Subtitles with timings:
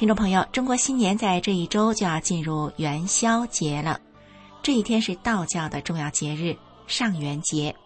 [0.00, 4.00] 听众朋友，中国新年在这一周就要进入元宵节了，
[4.62, 7.76] 这一天是道教的重要节日上元节。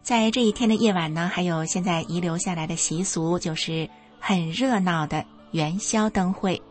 [0.00, 3.90] 在这一天的夜晚呢，还有现在遗留下来的习俗，就是
[4.20, 6.62] 很热闹的元宵灯会。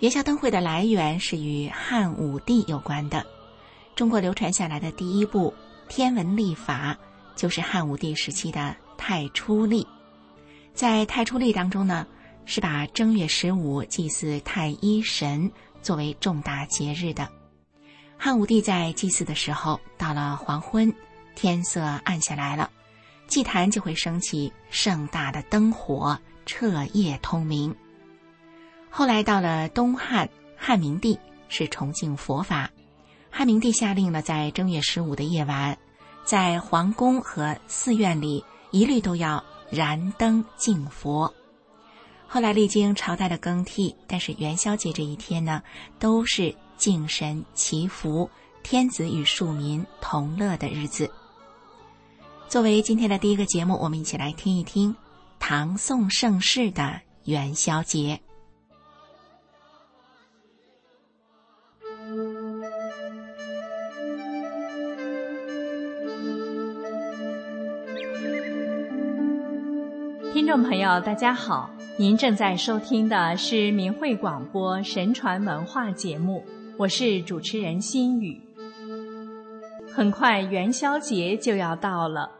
[0.00, 3.24] 元宵灯会的来源是与汉武帝有关的。
[3.94, 5.54] 中国流传下来的第一部
[5.88, 6.98] 天文历法，
[7.36, 9.86] 就是汉武帝时期的太初历。
[10.74, 12.04] 在太初历当中呢。
[12.44, 15.50] 是把正月十五祭祀太一神
[15.82, 17.28] 作为重大节日的。
[18.16, 20.92] 汉武帝在祭祀的时候，到了黄昏，
[21.34, 22.70] 天色暗下来了，
[23.26, 27.74] 祭坛就会升起盛大的灯火，彻夜通明。
[28.90, 32.70] 后来到了东汉汉明帝，是崇敬佛法，
[33.30, 35.78] 汉明帝下令了，在正月十五的夜晚，
[36.24, 41.32] 在皇宫和寺院里一律都要燃灯敬佛。
[42.32, 45.60] 后来历经朝代的更替，但是元宵节这一天呢，
[45.98, 48.30] 都是敬神祈福、
[48.62, 51.10] 天子与庶民同乐的日子。
[52.48, 54.94] 作为今天的第一个节目，我们一起来听一听
[55.40, 58.20] 唐宋盛世的元宵节。
[70.32, 71.68] 听众朋友，大家好。
[72.00, 76.42] 您正在收听的是明慧广播神传文化节目，
[76.78, 78.40] 我是主持人心雨。
[79.92, 82.30] 很快元宵节就要到了，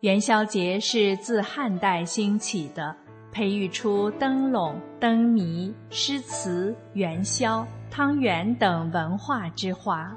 [0.00, 2.96] 元宵节是自汉代兴起的，
[3.30, 10.16] 培育出灯笼、灯谜、诗词、元宵、汤圆等文化之花。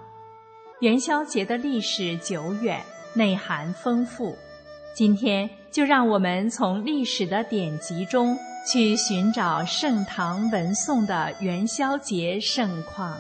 [0.80, 2.82] 元宵节的历史久远，
[3.14, 4.34] 内涵丰富。
[4.94, 8.34] 今天就让我们从历史的典籍中。
[8.70, 13.18] 去寻找盛唐文宋的元宵节盛况。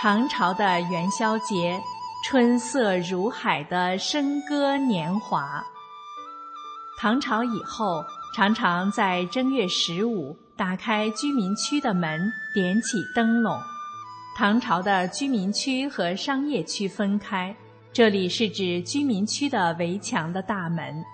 [0.00, 1.80] 唐朝的元宵节，
[2.24, 5.64] 春色如海的笙歌年华。
[6.98, 13.56] 唐朝以后，常常在正月十五打开居民区的门，点起灯笼。
[14.36, 17.54] 唐朝的居民区和商业区分开，
[17.92, 21.04] 这里是指居民区的围墙的大门。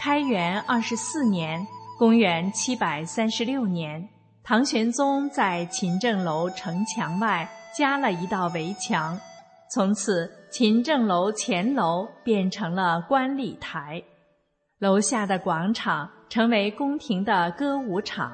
[0.00, 1.66] 开元二十四年。
[1.98, 4.08] 公元七百三十六年，
[4.44, 9.18] 唐玄宗在勤政楼城墙外加了一道围墙，
[9.68, 14.00] 从此勤政楼前楼变成了观礼台，
[14.78, 18.32] 楼下的广场成为宫廷的歌舞场。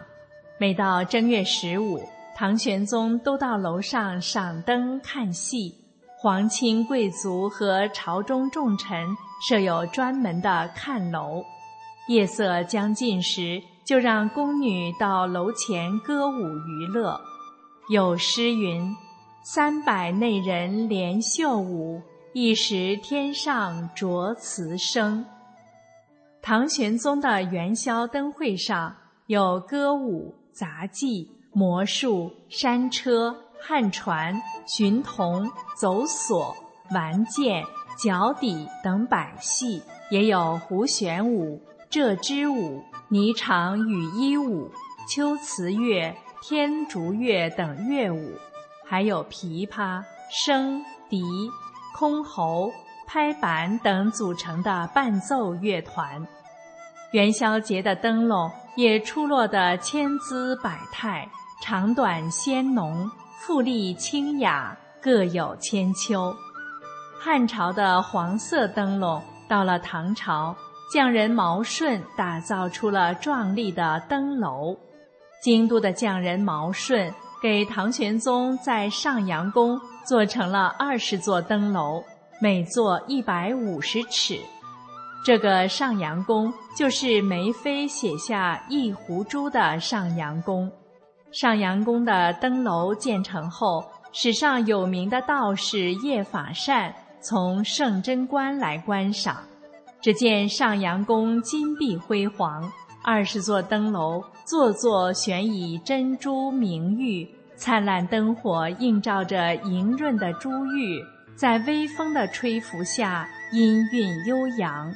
[0.59, 1.99] 每到正月十五，
[2.37, 5.75] 唐玄宗都到楼上赏灯看戏，
[6.21, 9.17] 皇亲贵族和朝中重臣
[9.49, 11.43] 设有专门的看楼。
[12.07, 17.19] 夜色将近时，就让宫女到楼前歌舞娱乐。
[17.89, 18.95] 有诗云
[19.43, 22.03] ：“三百内人连袖舞，
[22.35, 25.25] 一时天上着词声。”
[26.43, 28.95] 唐玄宗的元宵灯会上
[29.27, 36.55] 有歌舞、杂技、魔术、山车、汉船、寻童、走索、
[36.91, 37.65] 玩剑、
[37.97, 41.59] 脚底等百戏，也有胡旋舞。
[41.95, 44.69] 这支舞、霓裳羽衣舞、
[45.09, 46.13] 秋瓷乐、
[46.43, 48.33] 天竺乐等乐舞，
[48.85, 51.23] 还有琵琶、笙、笛、
[51.97, 52.73] 箜篌、
[53.07, 56.27] 拍板等组成的伴奏乐团。
[57.13, 61.29] 元宵节的灯笼也出落得千姿百态，
[61.63, 63.09] 长短鲜浓，
[63.39, 66.35] 富丽清雅，各有千秋。
[67.21, 70.57] 汉朝的黄色灯笼到了唐朝。
[70.93, 74.77] 匠人毛顺打造出了壮丽的灯楼。
[75.43, 82.03] 京都的匠人毛顺给唐玄宗在上阳宫做成了二十座灯楼，
[82.41, 84.39] 每座一百五十尺。
[85.25, 90.71] 这个上阳宫就是梅妃写下《一壶珠》的上阳宫。
[91.33, 99.43] 上阳宫的灯楼建成后，史上有名的道士叶法善从圣贞观来观赏。
[100.05, 102.71] 只见上阳宫金碧辉煌，
[103.03, 111.03] 二十座灯楼，座座悬以珍珠明玉，灿烂灯火映照着莹润的珠玉，
[111.35, 114.95] 在微风的吹拂下，音韵悠扬。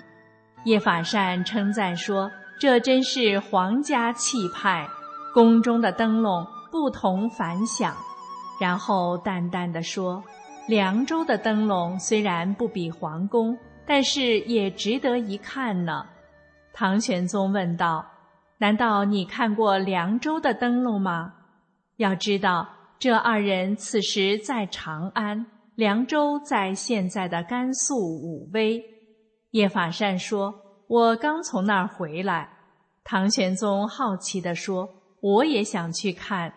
[0.65, 4.87] 叶法善称赞说：“这真是皇家气派，
[5.33, 7.97] 宫中的灯笼不同凡响。”
[8.61, 10.23] 然后淡淡的说
[10.69, 13.57] ：“凉州的灯笼虽然不比皇宫。”
[13.88, 16.06] 但是也值得一看呢。
[16.75, 18.05] 唐玄宗问道
[18.58, 21.32] ：“难道你看过凉州的灯笼吗？”
[21.96, 22.69] 要知道，
[22.99, 28.85] 这二人此时在长安，凉州在现在的甘肃武威。
[29.52, 30.55] 叶法善说
[30.87, 32.50] ：“我刚从那儿回来。”
[33.02, 34.87] 唐玄宗好奇地说
[35.23, 36.52] ：“我也想去看。”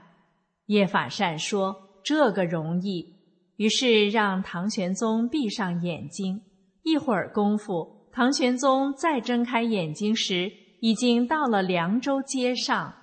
[0.68, 1.74] 叶法善说
[2.04, 3.16] ：“这个容易。”
[3.56, 6.42] 于是让唐玄宗闭上眼睛。
[6.84, 12.94] 一会儿功夫，唐玄宗再睁开眼睛时，已经到了凉州街上。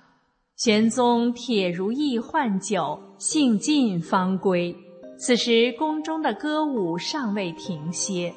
[0.57, 4.75] 玄宗铁如意换酒，兴尽方归。
[5.17, 8.33] 此时宫中的歌舞尚未停歇。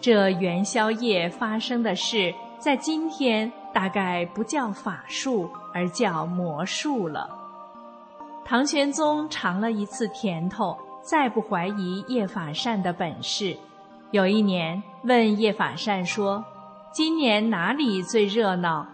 [0.00, 7.28] 这元宵夜发生的事，在今天大概不叫法术，而叫魔术了。
[8.44, 13.56] 唐玄宗尝了一次甜头，再不怀疑叶法善的本事。
[14.12, 16.44] 有一年，问叶法善说
[16.92, 18.86] ：“今年哪里最热闹？”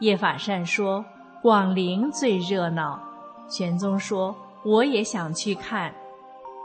[0.00, 1.02] 叶法善说
[1.40, 3.00] ：“广陵最热闹。”
[3.48, 5.90] 玄宗说：“我也想去看。”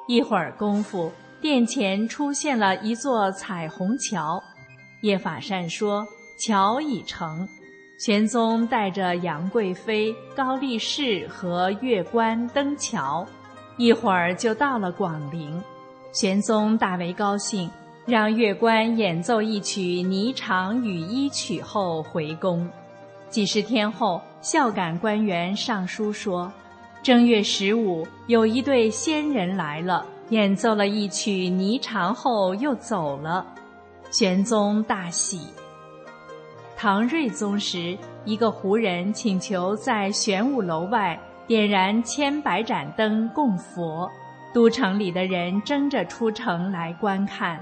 [0.05, 1.09] 一会儿功夫，
[1.41, 4.43] 殿前出现了一座彩虹桥。
[5.01, 6.05] 叶法善说
[6.37, 7.47] ：“桥已成。”
[7.97, 13.25] 玄宗带着杨贵妃、高力士和乐官登桥，
[13.77, 15.63] 一会儿就到了广陵。
[16.11, 17.71] 玄宗大为高兴。
[18.05, 22.69] 让乐官演奏一曲《霓裳羽衣曲》后回宫。
[23.29, 26.51] 几十天后，孝感官员上书说，
[27.01, 33.45] 正月十五有一对仙人来了，演奏了一曲《霓裳》后又走了。
[34.11, 35.39] 玄宗大喜。
[36.75, 41.17] 唐睿宗时，一个胡人请求在玄武楼外
[41.47, 44.11] 点燃千百盏灯供佛，
[44.53, 47.57] 都城里的人争着出城来观看。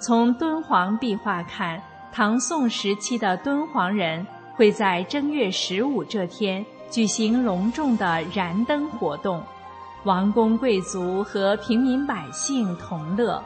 [0.00, 1.82] 从敦煌壁画看，
[2.12, 9.42] 唐宋时期的敦煌人会在正月十五这天举行隆重的燃灯活动，
[10.04, 13.42] 王公贵族和平民百姓同乐。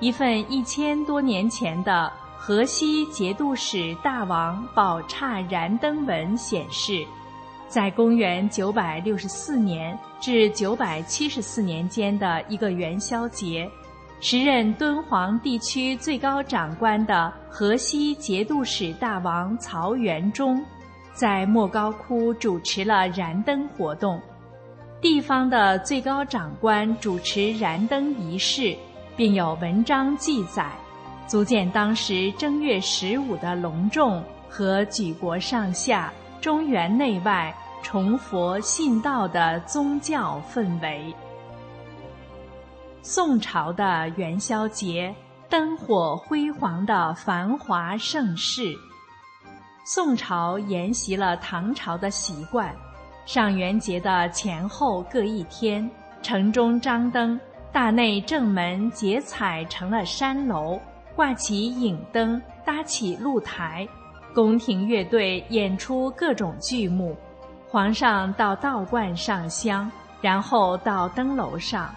[0.00, 7.04] 一份一千多年前的河西节度使大王宝刹燃灯文显示，
[7.68, 13.70] 在公元九百六十四年至九百七十四年间的一个元宵节。
[14.22, 20.62] 时任敦煌地区最高长官的河西节度使大王曹元忠，
[21.14, 24.20] 在莫高窟主持了燃灯活动。
[25.00, 28.76] 地方的最高长官主持燃灯仪式，
[29.16, 30.70] 并有文章记载，
[31.26, 36.12] 足见当时正月十五的隆重和举国上下、
[36.42, 41.14] 中原内外崇佛信道的宗教氛围。
[43.02, 45.14] 宋朝的元宵节，
[45.48, 48.74] 灯火辉煌的繁华盛世。
[49.86, 52.76] 宋朝沿袭了唐朝的习惯，
[53.24, 55.90] 上元节的前后各一天，
[56.20, 57.40] 城中张灯，
[57.72, 60.78] 大内正门结彩成了山楼，
[61.16, 63.88] 挂起影灯，搭起露台，
[64.34, 67.16] 宫廷乐队演出各种剧目，
[67.66, 69.90] 皇上到道观上香，
[70.20, 71.90] 然后到灯楼上。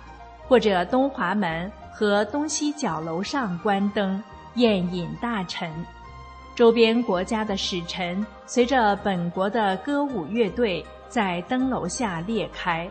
[0.47, 4.21] 或者东华门和东西角楼上观灯
[4.55, 5.71] 宴饮大臣，
[6.55, 12.89] 周边国家的使臣随着本国的歌舞乐队在灯楼下列开，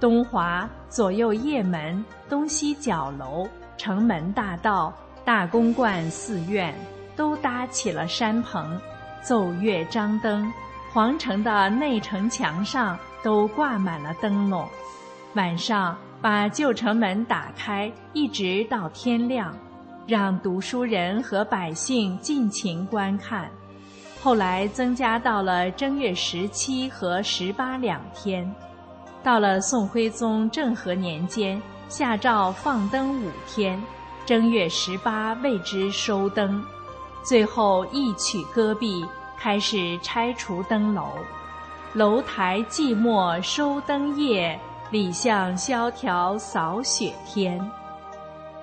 [0.00, 3.48] 东华左右掖门、东西角楼、
[3.78, 4.92] 城门大道、
[5.24, 6.74] 大公观寺院
[7.14, 8.78] 都搭起了山棚，
[9.22, 10.52] 奏乐张灯，
[10.92, 14.68] 皇城的内城墙上都挂满了灯笼，
[15.34, 15.96] 晚上。
[16.22, 19.52] 把旧城门打开，一直到天亮，
[20.06, 23.50] 让读书人和百姓尽情观看。
[24.22, 28.48] 后来增加到了正月十七和十八两天。
[29.20, 33.82] 到了宋徽宗政和年间，下诏放灯五天，
[34.24, 36.62] 正月十八为之收灯。
[37.24, 39.04] 最后一曲歌毕，
[39.36, 41.08] 开始拆除灯楼。
[41.94, 44.56] 楼台寂寞收灯夜。
[44.92, 47.58] 李相萧条扫雪天，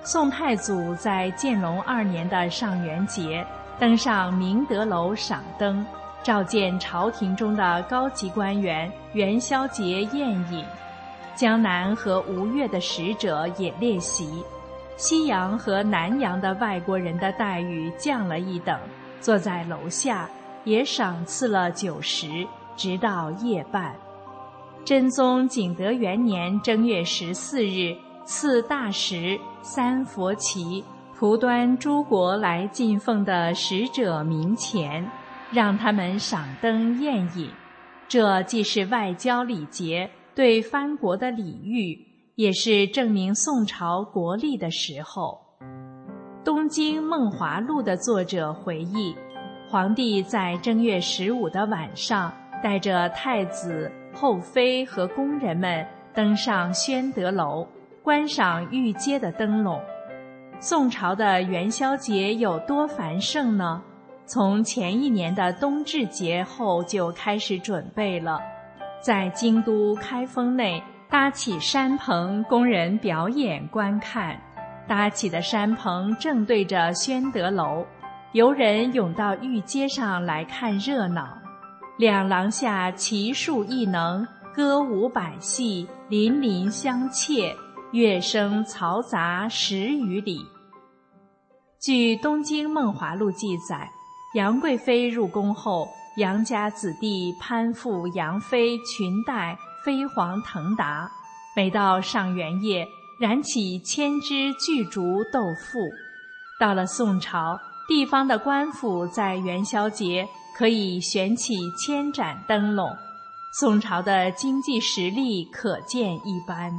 [0.04, 3.44] 宋太祖在建隆二年的上元节
[3.80, 5.84] 登上明德楼赏灯，
[6.22, 10.64] 召见朝廷中的高级官员元宵节宴饮，
[11.34, 14.44] 江南和吴越的使者也列席，
[14.96, 18.78] 西洋和南洋的外国人的待遇降了一等，
[19.20, 20.30] 坐在楼下
[20.62, 22.46] 也赏赐了酒食，
[22.76, 23.92] 直到夜半。
[24.84, 30.82] 真宗景德元年正月十四日，赐大食三佛旗，
[31.16, 35.08] 图端诸国来进奉的使者名前。
[35.52, 37.50] 让他们赏灯宴饮，
[38.06, 41.98] 这既是外交礼节，对藩国的礼遇，
[42.36, 45.36] 也是证明宋朝国力的时候。
[46.44, 49.12] 《东京梦华录》的作者回忆，
[49.68, 52.32] 皇帝在正月十五的晚上，
[52.62, 57.66] 带着太子、后妃和宫人们登上宣德楼，
[58.02, 59.80] 观赏御街的灯笼。
[60.58, 63.82] 宋朝的元宵节有多繁盛呢？
[64.26, 68.40] 从前一年的冬至节后就开始准备了，
[69.00, 74.38] 在京都开封内搭起山棚，供人表演观看。
[74.86, 77.86] 搭起的山棚正对着宣德楼，
[78.32, 81.39] 游人涌到御街上来看热闹。
[82.00, 87.54] 两廊下奇树异能，歌舞百戏，邻邻相切，
[87.92, 90.40] 乐声嘈杂十余里。
[91.78, 93.86] 据《东京梦华录》记载。
[94.34, 101.06] 杨贵妃入宫后，杨家子弟攀附杨妃裙带飞黄腾达。
[101.54, 102.88] 每到上元夜，
[103.20, 105.78] 燃起千支巨烛斗富。
[106.58, 107.60] 到了宋朝，
[107.90, 110.24] 地方的官府在元宵节
[110.56, 112.88] 可以悬起千盏灯笼。
[113.58, 116.72] 宋朝的经济实力可见一斑。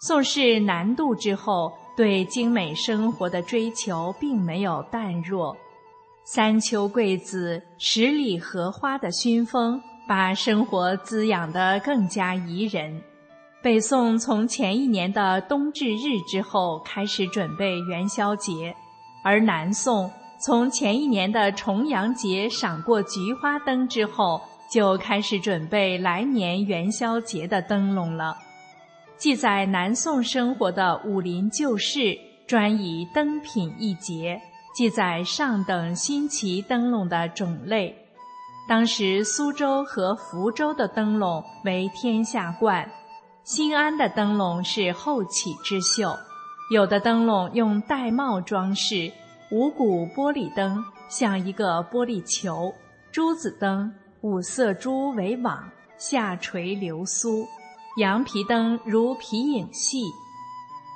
[0.00, 5.56] 宋氏南渡之后，对精美生活的追求并没有淡弱。
[6.24, 13.00] 三秋桂子、十里荷花的熏风，把生活滋养得更加宜人。
[13.62, 18.74] 北宋从前一年的冬至日之后开始准备元宵节，
[19.22, 28.36] 而南宋从前一年的重阳节赏过菊花灯之后，就开始准备来年元宵节的灯笼了。
[29.16, 32.00] 记载南宋生活的《武林旧事》
[32.46, 34.40] 专以灯品一节。
[34.74, 37.94] 记载上等新奇灯笼的种类，
[38.66, 42.90] 当时苏州和福州的灯笼为天下冠，
[43.44, 46.16] 新安的灯笼是后起之秀。
[46.72, 49.12] 有的灯笼用玳瑁装饰，
[49.50, 52.72] 五谷玻璃灯像一个玻璃球，
[53.10, 57.46] 珠子灯五色珠为网，下垂流苏，
[57.98, 60.00] 羊皮灯如皮影戏，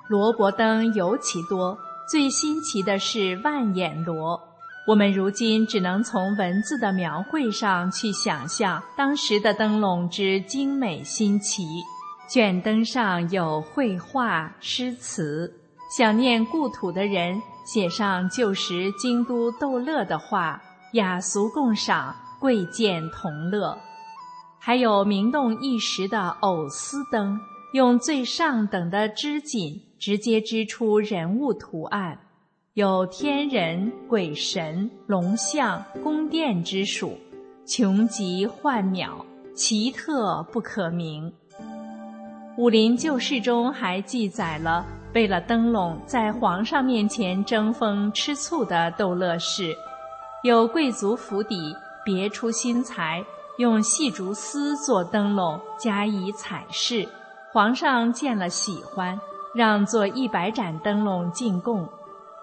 [0.08, 1.76] 萝卜灯尤其多。
[2.10, 4.40] 最新奇的是万眼螺，
[4.88, 11.66] 我们如今只能从文字的描绘上去想象当时的灯笼之精美新奇。
[12.28, 15.52] 卷灯上有绘画、诗词，
[15.88, 20.62] 想念故土的人写上旧时京都逗乐的话，
[20.92, 23.78] 雅俗共赏，贵贱同乐。
[24.58, 27.38] 还有名动一时的藕丝灯，
[27.72, 29.82] 用最上等的织锦。
[29.98, 32.18] 直接织出人物图案，
[32.74, 37.16] 有天人、鬼神、龙象、宫殿之属，
[37.66, 39.24] 穷极幻渺，
[39.54, 41.32] 奇特不可名。
[42.58, 44.84] 《武林旧事》中还记载了
[45.16, 49.74] 为了灯笼在皇上面前争风吃醋的逗乐事，
[50.42, 53.24] 有贵族府邸别出心裁，
[53.56, 57.08] 用细竹丝做灯笼加以彩饰，
[57.50, 59.18] 皇上见了喜欢。
[59.54, 61.88] 让做一百盏灯笼进贡，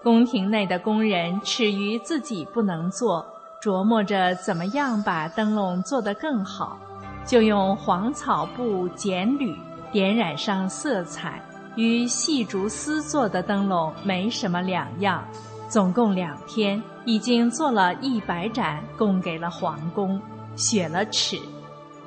[0.02, 3.24] 宫廷内的工人耻于自己不能做，
[3.62, 6.76] 琢磨着怎么样把灯笼做得更好，
[7.24, 9.56] 就用黄草布剪缕，
[9.92, 11.40] 点染上色彩，
[11.76, 15.24] 与细竹丝做的灯笼没什么两样。
[15.68, 20.22] 总共两天，已经做了一百盏，供给了皇宫，
[20.56, 21.40] 雪了尺，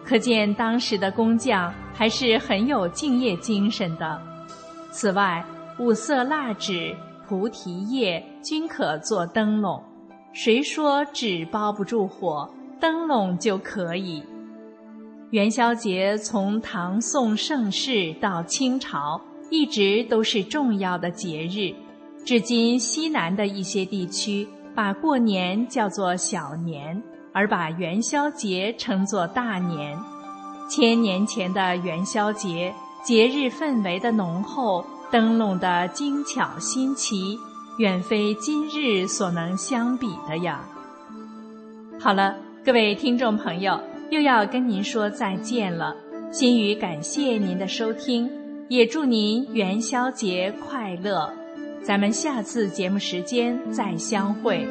[0.05, 4.23] 可见当时的工匠还是很有敬业精神的。
[4.93, 5.45] 此外，
[5.81, 6.97] 五色蜡纸、
[7.27, 9.83] 菩提叶均可做灯笼。
[10.33, 14.23] 谁说纸包不住火，灯笼就可以？
[15.31, 19.21] 元宵节从唐宋盛世到清朝，
[19.51, 21.75] 一直都是重要的节日。
[22.25, 29.97] 至今，西南的一些地区把过年叫做小年，而把元宵节称作大年。
[30.69, 32.75] 千年前的元宵节。
[33.05, 37.39] 节日氛围的浓厚，灯笼的精巧新奇，
[37.79, 40.69] 远非今日所能相比的呀。
[42.01, 45.95] 好了，各位听众朋友，又要跟您说再见了。
[46.33, 48.29] 心语感谢您的收听，
[48.69, 51.33] 也祝您元宵节快乐。
[51.83, 54.67] 咱们下次节目时间再相会。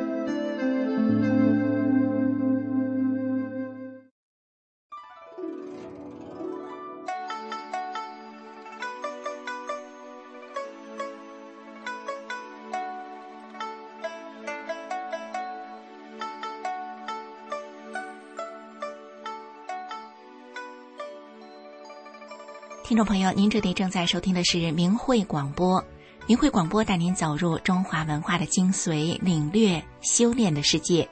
[22.95, 25.83] 听众朋友，您这里正在收听的是明慧广播。
[26.27, 31.05] 明慧广播带您走入中华文化的精髓，领略修炼的世界。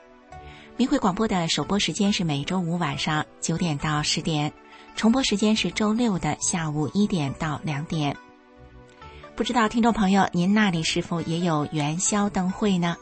[0.78, 4.50] 明慧广播的首播时间是每周五晚上九点到十点，
[4.96, 8.16] 重播时间是周六的下午一点到两点。
[9.36, 12.96] 不知道听众朋友，您那里是否也有元宵灯会呢？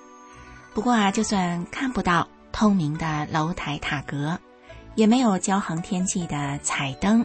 [0.75, 4.37] 不过啊，就算看不到透明的楼台塔阁，
[4.97, 7.25] 也没有骄横天际的彩灯。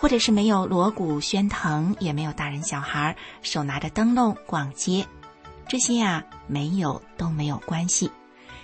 [0.00, 5.04] 或者是没有锣鼓喧腾，也没有大人小孩手拿着灯笼逛街，
[5.68, 8.10] 这些啊没有都没有关系，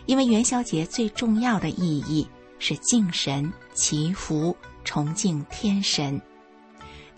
[0.06, 6.20] 因为元宵节最重要的意义是敬神、祈福、崇敬天神。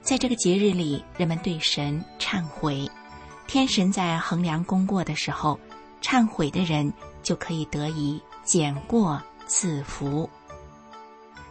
[0.00, 2.88] 在这个节日里，人们对神忏悔，
[3.46, 5.58] 天神在衡量功过的时候，
[6.00, 6.90] 忏悔的人
[7.22, 10.30] 就可以得以减过赐福。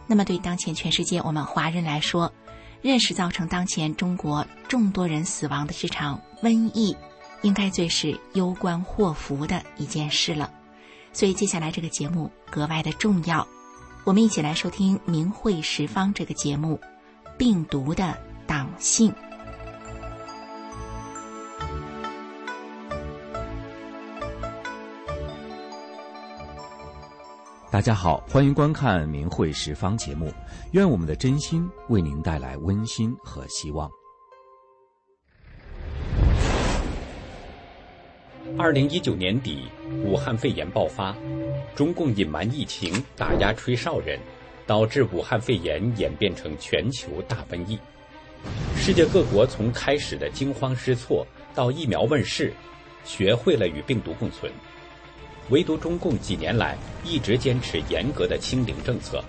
[0.06, 2.32] 那么，对当前全世界我们华人来说，
[2.82, 6.96] 认识造成当前中国众多人死亡的这场瘟疫，
[7.42, 10.52] 应该最是攸关祸福的一件事了。
[11.12, 13.46] 所以接下来这个节目格外的重要，
[14.04, 16.80] 我们一起来收听《明慧十方》这个节目，
[17.36, 18.16] 《病毒的
[18.46, 19.10] 党性》。
[27.76, 30.32] 大家好，欢迎观看《明慧十方》节目。
[30.72, 33.86] 愿我们的真心为您带来温馨和希望。
[38.56, 39.68] 二零一九年底，
[40.06, 41.14] 武汉肺炎爆发，
[41.74, 44.18] 中共隐瞒疫情，打压吹哨人，
[44.66, 47.78] 导致武汉肺炎演变成全球大瘟疫。
[48.74, 52.54] 世界各国从开始的惊慌失措到疫苗问世，
[53.04, 54.50] 学会了与病毒共存。
[55.50, 59.22] 唯独中共几年来一直坚持严格的清零政策，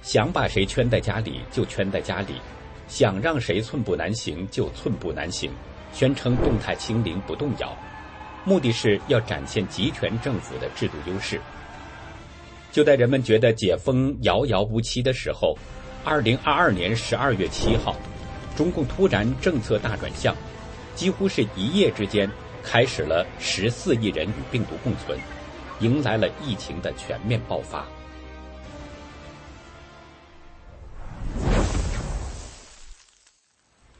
[0.00, 2.34] 想把谁圈在家里就圈在家里，
[2.86, 5.50] 想让谁寸步难行就寸步难行，
[5.92, 7.76] 宣称动态清零不动摇，
[8.44, 11.40] 目的是要展现集权政府的制度优势。
[12.70, 15.58] 就在人们觉得解封遥遥无期的时候，
[16.04, 17.96] 二零二二年十二月七号，
[18.54, 20.32] 中共突然政策大转向，
[20.94, 22.30] 几乎是一夜之间
[22.62, 25.18] 开始了十四亿人与病毒共存。
[25.80, 27.86] 迎来了疫情的全面爆发，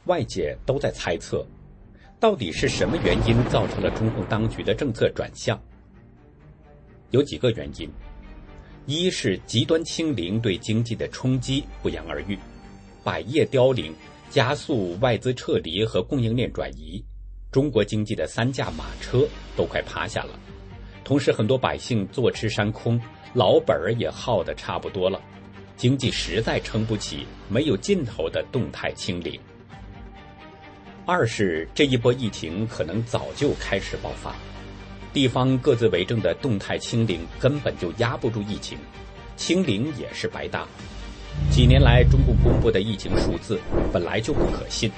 [0.05, 1.45] 外界都在猜测，
[2.19, 5.61] 到底是什么原因造成了中共当局的政策转向？
[7.11, 7.87] 有几个原因：
[8.87, 12.39] 一是极端清零对经济的冲击不言而喻，
[13.03, 13.93] 百业凋零，
[14.31, 17.05] 加速外资撤离和供应链转移，
[17.51, 20.31] 中国经济的三驾马车都快趴下了。
[21.07, 22.99] 同时，很多百姓坐吃山空，
[23.33, 25.21] 老本儿也耗得差不多了，
[25.77, 29.39] 经济实在撑不起没有尽头的动态清零。
[31.05, 34.35] 二是这一波疫情可能早就开始爆发，
[35.13, 38.77] 地方各自为政的动态清零根本就压不住疫情，
[39.37, 40.67] 清零也是白搭。
[41.49, 43.57] 几年来，中共公布的疫情数字
[43.93, 44.91] 本来就不可信，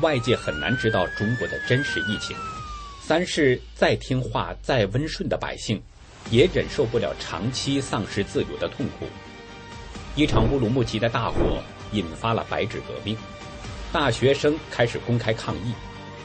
[0.00, 2.36] 外界很难知道中国的真实疫情。
[3.06, 5.80] 三是再听话、再温顺的百姓，
[6.28, 9.06] 也忍受不了长期丧失自由的痛苦。
[10.16, 13.16] 一场乌鲁木齐的大火引发了白纸革命，
[13.92, 15.72] 大学生开始公开抗议，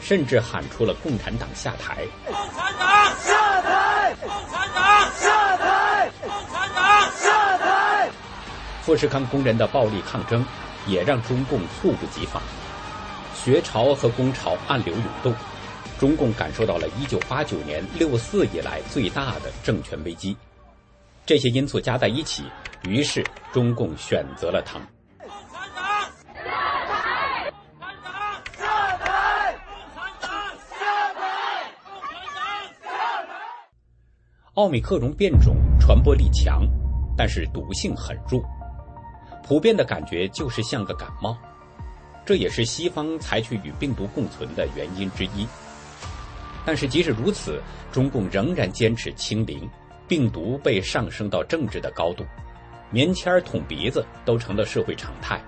[0.02, 2.04] 甚至喊出了“共产党下台”。
[2.26, 4.16] 共产党下台！
[4.20, 6.12] 共产党下台！
[6.20, 8.10] 共产党下台！
[8.82, 10.44] 富士康工人的暴力抗争，
[10.88, 12.42] 也让中共猝不及防，
[13.36, 15.32] 学潮和工潮暗流涌动。
[16.02, 20.36] 中共感受到了1989年六四以来最大的政权危机，
[21.28, 22.44] 这些因素加在一起，
[22.86, 24.82] 于是中共选择了他。
[34.56, 36.68] 奥密克戎变种传播力强，
[37.16, 38.44] 但是毒性很弱，
[39.44, 41.38] 普遍的感觉就是像个感冒，
[42.26, 45.46] 这也是西方采取与病毒共存的原因之一。
[46.66, 49.70] 但是即使如此，中共仍然坚持清零，
[50.08, 52.26] 病毒被上升到政治的高度。
[52.92, 55.42] 棉签捅鼻子都成了社会常态，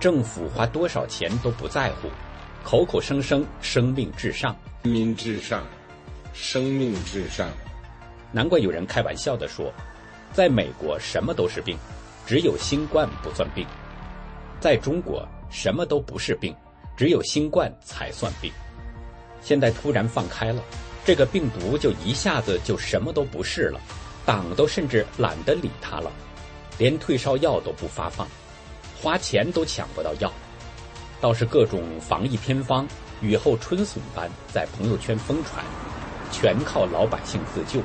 [0.00, 2.08] 政府花多少钱都不在乎，
[2.64, 5.62] 口口声声生命至上，生命至上，
[6.32, 7.48] 生命至上。
[8.32, 9.72] 难怪有人开玩笑地说，
[10.32, 11.76] 在美国什么都是病，
[12.26, 13.64] 只有新冠不算病；
[14.60, 16.54] 在中国什么都不是病，
[16.96, 18.52] 只有新冠才算病。
[19.42, 20.62] 现在突然放开了，
[21.04, 23.80] 这个病毒就一下子就什么都不是了，
[24.24, 26.10] 党都甚至懒得理它了。
[26.78, 28.26] 连退烧药都不发放，
[29.02, 30.32] 花钱都抢不到药，
[31.20, 32.86] 倒是各种防疫偏方
[33.20, 35.64] 雨后春笋般在朋友圈疯传，
[36.32, 37.82] 全靠老百姓自救。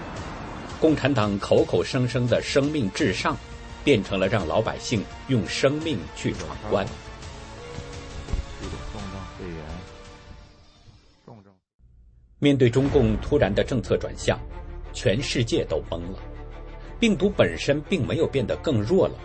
[0.79, 3.35] 共产党口口声声的生命至上，
[3.83, 6.85] 变成了让老百姓用生命去闯关。
[12.45, 14.39] 面对中共突然的政策转向，
[14.93, 16.19] 全世界都懵了。
[16.99, 19.15] 病毒本身并没有变得更弱了，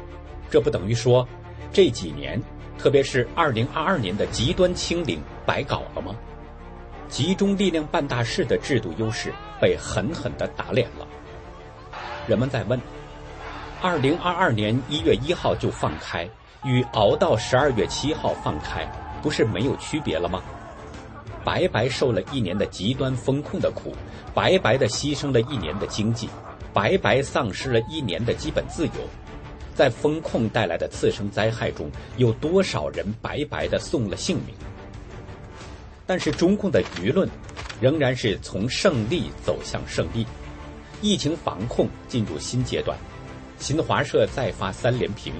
[0.50, 1.28] 这不等于说
[1.70, 2.42] 这几年，
[2.78, 6.16] 特别是2022年的极端清零白搞了吗？
[7.10, 9.30] 集中力量办大事的制度优势
[9.60, 11.06] 被狠狠地打脸了。
[12.26, 12.80] 人们在问
[13.82, 16.26] ：2022年1月1号就放开，
[16.64, 20.42] 与熬到12月7号放开，不是没有区别了吗？
[21.44, 23.94] 白白受了一年的极端风控的苦，
[24.34, 26.28] 白白的牺牲了一年的经济。
[26.72, 28.92] 白白丧失了一年的基本自由，
[29.74, 34.54] 在风控带来的次生灾害中，有多少人白白的送了性命？
[36.06, 37.28] 但是中共的舆论
[37.80, 40.26] 仍然是从胜利走向胜利，
[41.02, 42.96] 疫情防控进入新阶段。
[43.58, 45.32] 新华社再发三连评，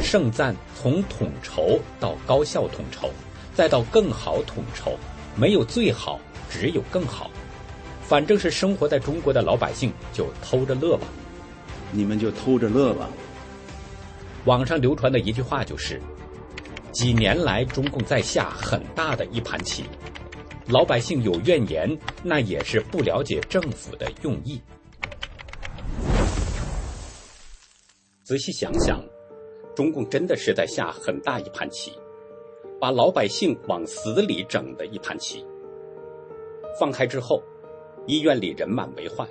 [0.00, 3.10] 盛赞从统筹到高效统筹，
[3.54, 4.96] 再到更好统筹，
[5.38, 6.18] 没有最好，
[6.50, 7.30] 只有更好。
[8.02, 11.06] 反正是生活在中国的老百姓就偷着乐吧，
[11.92, 13.08] 你们就偷着乐吧。
[14.46, 16.00] 网上流传的一句话就是：
[16.90, 19.84] 几年来中共在下很大的一盘棋，
[20.66, 24.60] 老百姓有怨言，那也是不了解政府的用意。
[28.24, 29.00] 仔细想想，
[29.76, 31.92] 中共真的是在下很大一盘棋，
[32.80, 35.44] 把老百姓往死里整的一盘棋。
[36.78, 37.42] 放开之后。
[38.10, 39.28] 医院里人满为患，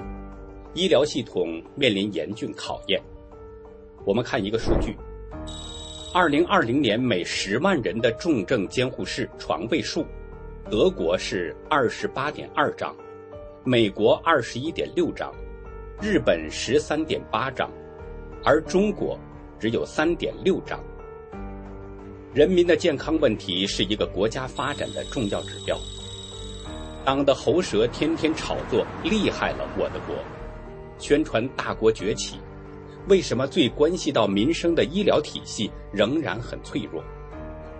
[0.75, 3.01] 医疗系统面临严峻考验。
[4.05, 4.95] 我们看一个数据：
[6.13, 10.05] 二零二零年每十万人的重症监护室床位数，
[10.69, 12.95] 德国是二十八点二张，
[13.63, 15.33] 美国二十一点六张，
[15.99, 17.71] 日本十三点八张，
[18.45, 19.17] 而中国
[19.57, 20.79] 只有三点六张。
[22.37, 25.75] 人民的健康问题是一个国家发展的重要指标。
[27.03, 30.15] 党的喉舌天天炒作，厉害了我的国，
[30.99, 32.37] 宣传大国崛起。
[33.07, 37.03] 为什么最关系到民生的医疗体系仍然很脆弱？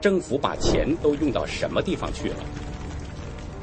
[0.02, 2.38] 政府把钱都用到什么地方去了？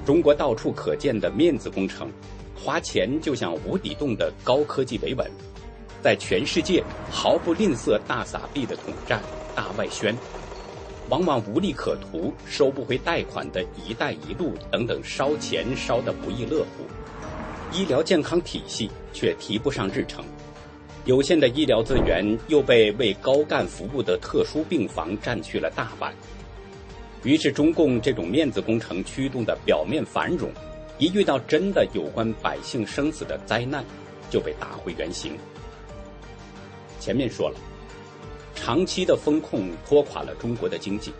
[0.06, 2.08] 中国到处可见的面子工程，
[2.54, 5.28] 花钱就像无底洞的高科技维稳，
[6.00, 9.20] 在全世界毫不吝啬大撒币的统战、
[9.56, 10.16] 大外宣。
[11.10, 20.24] 往往无利可图，收不回贷款的一带一路等等烧钱烧得不亦乐乎，医疗健康体系却提不上日程，
[21.04, 26.14] 有限的医疗资源又被为高干服务的特殊病房占去了大半，
[27.22, 30.50] 于是中共这种面子工程驱动的表面繁荣，
[30.98, 33.84] 一遇到真的有关百姓生死的灾难，
[34.30, 35.36] 就被打回原形。
[36.98, 37.56] 前面说了。
[38.54, 41.12] 长期的风控拖垮了中国的经济，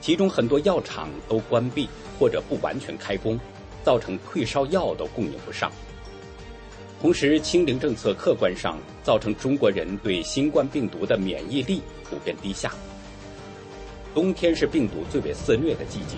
[0.00, 3.38] 其中很多药厂都关闭或者不完全开工，
[3.82, 5.70] 造成退烧药都供应不上。
[7.00, 12.72] 同时，清零政策客观上造成中国人对新冠病毒的免疫力普遍低下。
[14.14, 16.16] 冬天是病毒最为肆虐的季节，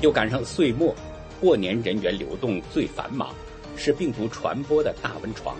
[0.00, 0.94] 又赶上岁末，
[1.40, 3.34] 过年人员流动最繁忙，
[3.76, 5.56] 是病毒传播的大温床。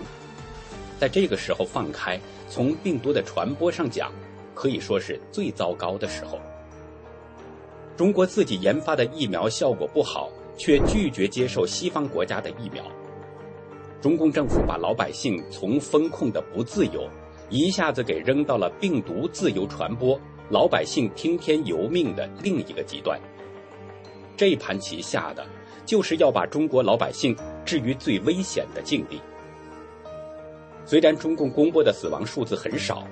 [1.03, 2.17] 在这个时候放开。
[2.47, 4.09] 从病毒的传播上讲，
[4.55, 6.39] 可以说是最糟糕的时候。
[7.97, 12.81] 中国自己研发的疫苗效果不好，却拒绝接受西方国家的疫苗。
[13.99, 17.09] 中共政府把老百姓从风控的不自由，
[17.49, 20.17] 一下子给扔到了病毒自由传播、
[20.49, 23.19] 老百姓听天由命的另一个极端。
[24.37, 25.45] 这盘棋下的，
[25.85, 27.35] 就是要把中国老百姓
[27.65, 29.19] 置于最危险的境地。
[30.85, 33.07] 虽然中共公布的死亡数字很少，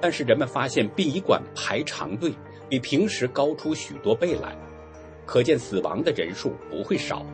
[0.00, 2.32] 但是人们发现殡仪馆排长队
[2.68, 4.56] 比平时高出许多倍来，
[5.24, 7.24] 可见死亡的人数不会少。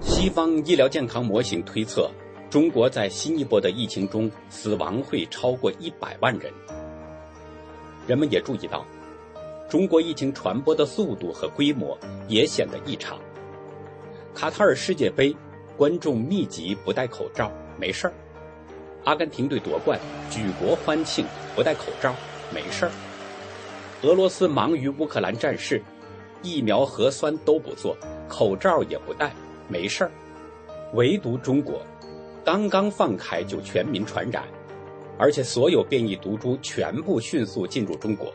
[0.00, 2.10] 西方医疗健康模型推测，
[2.48, 6.50] 中国在新一波的疫情中死亡会超过一百万人。
[8.06, 8.84] 人们也注意到，
[9.68, 11.96] 中国疫情传播的速度和规模
[12.28, 13.18] 也显得异常。
[14.34, 15.36] 卡塔尔世界杯，
[15.76, 18.12] 观众密集不戴口罩没事儿；
[19.04, 19.98] 阿根廷队夺冠，
[20.30, 21.24] 举国欢庆
[21.56, 22.14] 不戴口罩
[22.54, 22.90] 没事儿；
[24.02, 25.82] 俄罗斯忙于乌克兰战事，
[26.42, 27.96] 疫苗核酸都不做，
[28.28, 29.32] 口罩也不戴
[29.68, 30.10] 没事儿；
[30.94, 31.80] 唯独中国。
[32.42, 34.44] 刚刚放开就全民传染，
[35.18, 38.32] 而且所有变异毒株全部迅速进入中国。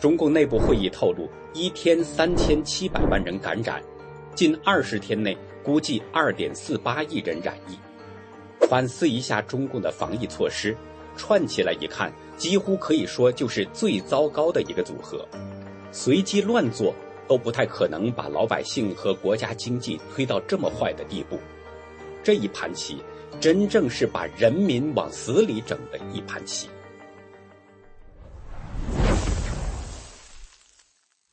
[0.00, 3.82] 中共内部会议透露，一天三千七百万人感染，
[4.34, 7.78] 近二十天内估计二点四八亿人染疫。
[8.68, 10.76] 反思一下中共的防疫措施，
[11.16, 15.26] 串起来一看，几乎可以说就是最糟糕的一个组合。
[15.92, 16.94] 随机乱做
[17.28, 21.38] 都不太可能把老百姓和国家经济推到这么坏的地步。
[22.22, 22.98] 这一盘棋，
[23.38, 26.68] 真正是把人民往死里整的一盘棋。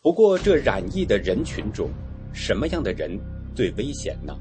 [0.02, 1.89] 不过，这染疫的人群中，
[2.34, 3.17] 什么样的人
[3.56, 4.36] 最危险呢？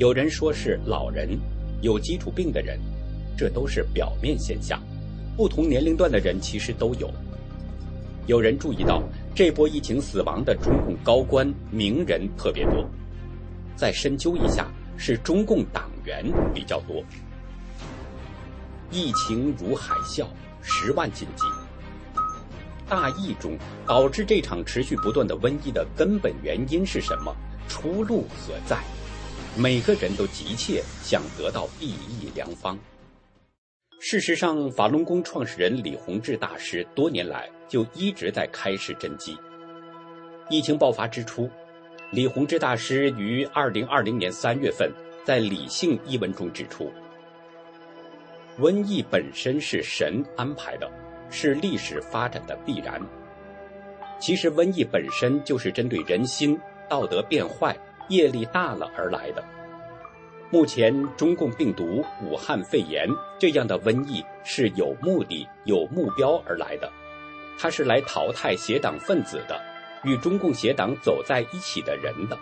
[0.00, 1.38] 有人说是老人、
[1.82, 2.80] 有基础病的人，
[3.36, 4.82] 这都是表面现象，
[5.36, 7.12] 不同年龄段的人其实都有。
[8.26, 9.02] 有人注意到，
[9.34, 12.88] 这波疫情死亡的中共高官、名人特别多，
[13.76, 14.66] 再深究一下。
[14.96, 17.04] 是中共党员比较多。
[18.90, 20.26] 疫情如海啸，
[20.62, 21.44] 十万禁忌。
[22.88, 23.54] 大疫中
[23.86, 27.36] 导致这场持续不断的瘟疫的根本原因是什么？
[27.68, 28.78] 出路何在？
[29.56, 32.78] 每个人都急切想得到避疫良方。
[33.98, 39.36] 事实上，法轮功创始人李洪志大师多年来就一直在开示真机。
[40.48, 41.50] 疫情爆发之初。
[42.12, 44.90] 李洪志大师于二零二零年三月份
[45.24, 46.90] 在《理性》一文中指出，
[48.58, 50.90] 瘟疫本身是神安排的，
[51.30, 53.00] 是历史发展的必然。
[54.18, 56.58] 其实，瘟疫本身就是针对人心
[56.88, 57.76] 道德变坏、
[58.10, 59.42] 业力大了而来的。
[60.50, 66.92] 目前，中共病毒武汉肺炎这样的瘟疫是有目的、有目标而来的，
[67.58, 69.58] 它是来淘汰邪党分子的。
[70.02, 72.38] 与中共邪党走在一起的人的，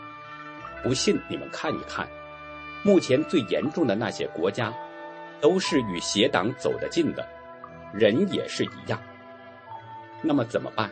[0.80, 2.08] 不信你们看一看，
[2.84, 4.72] 目前最严重的那些国家，
[5.40, 7.28] 都是与邪党走得近的，
[7.92, 9.00] 人也是一样。
[10.22, 10.88] 那么怎么办？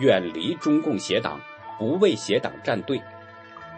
[0.00, 1.40] 远离中共邪党，
[1.78, 3.00] 不为邪党站队，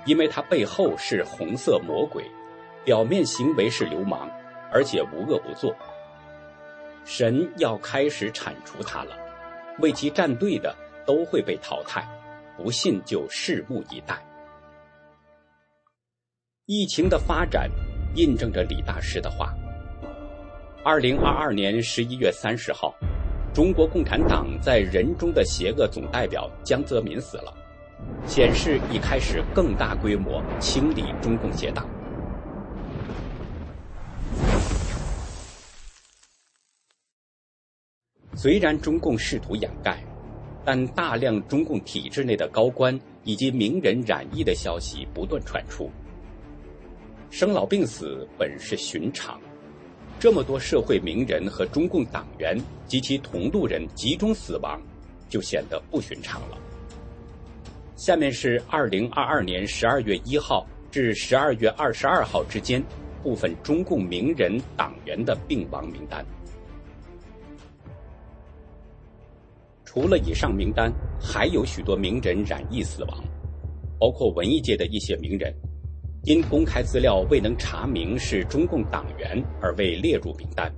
[0.09, 2.25] 因为他背后是红色魔鬼，
[2.85, 4.29] 表面行为是流氓，
[4.73, 5.73] 而且无恶不作。
[7.05, 9.17] 神要开始铲除他了，
[9.79, 10.75] 为其站队的。
[11.07, 12.07] 都会被淘汰，
[12.55, 14.23] 不信就拭目以待。
[16.67, 17.71] 疫情的发展
[18.15, 19.55] 印证着李大师的话。
[20.85, 22.95] 二零二二年十一月三十号，
[23.55, 27.55] 中国共产党在人中的邪恶总代表江泽民死了，
[28.27, 31.89] 显示已开始更大规模清理中共邪党。
[38.35, 40.03] 虽然中共试图掩盖。
[40.65, 45.91] 但大量中共体制内的高官以及名人染疫的消息不断传出，
[47.31, 49.41] 生老病死本是寻常，
[50.21, 52.55] 这么多社会名人和中共党员
[52.87, 54.79] 及其同路人集中死亡，
[55.27, 56.59] 就显得不寻常了。
[57.99, 62.81] 下面是二零二二年十二月一号至十二月二十二号之间
[63.25, 66.25] 部分中共名人党员的病亡名单。
[69.85, 73.19] 除了以上名单，还有许多名人染疫死亡，
[73.99, 75.53] 包括文艺界的一些名人，
[76.23, 80.73] 因公开资料未能查明是中共党员而未列入名单。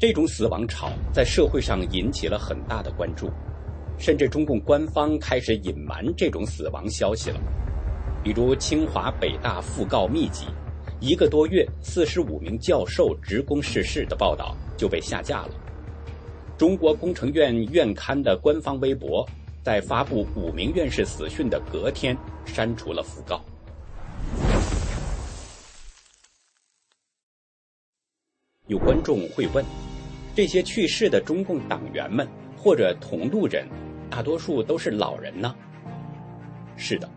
[0.00, 3.30] 这种死亡潮在社会上引起了很大的关注，
[3.98, 7.40] 甚至中共官方开始隐瞒这种死亡消息了。
[8.24, 10.46] 比如清华、北大讣告密集，
[11.00, 15.50] 一个多月四十五名教授职工逝世的报道就被下架了。
[16.56, 19.28] 中国工程院院刊的官方微博，
[19.64, 23.44] 在发布五名院士死讯的隔天，删除了讣告。
[28.68, 29.64] 有观众会问：
[30.36, 32.26] 这些去世的中共党员们
[32.62, 33.66] 或者同路人，
[34.08, 35.52] 大多数都是老人呢？
[36.76, 37.10] 是的，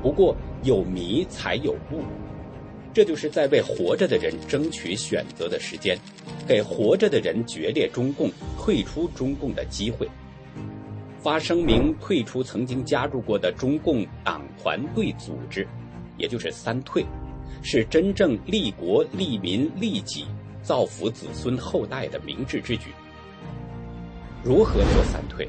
[0.00, 2.04] 不过有迷才有悟。
[2.94, 5.98] 这就是在为活着的人争取选择的时间，
[6.46, 10.08] 给活着的人决裂中共、退出中共的机会。
[11.18, 15.66] 发声明退出曾经加入过的中共党团队组织，
[16.16, 17.04] 也就是“三退”，
[17.62, 20.24] 是真正利国利民利己、
[20.62, 22.90] 造福子孙后代的明智之举。
[24.46, 25.48] 如何做三退？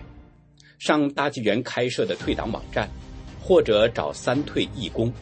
[0.79, 2.89] 上大纪元开设的退党网站，
[3.39, 5.13] 或者找三退义工。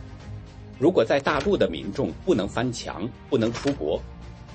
[0.80, 4.02] 如果在大陆的民众不能翻墙、不能出国，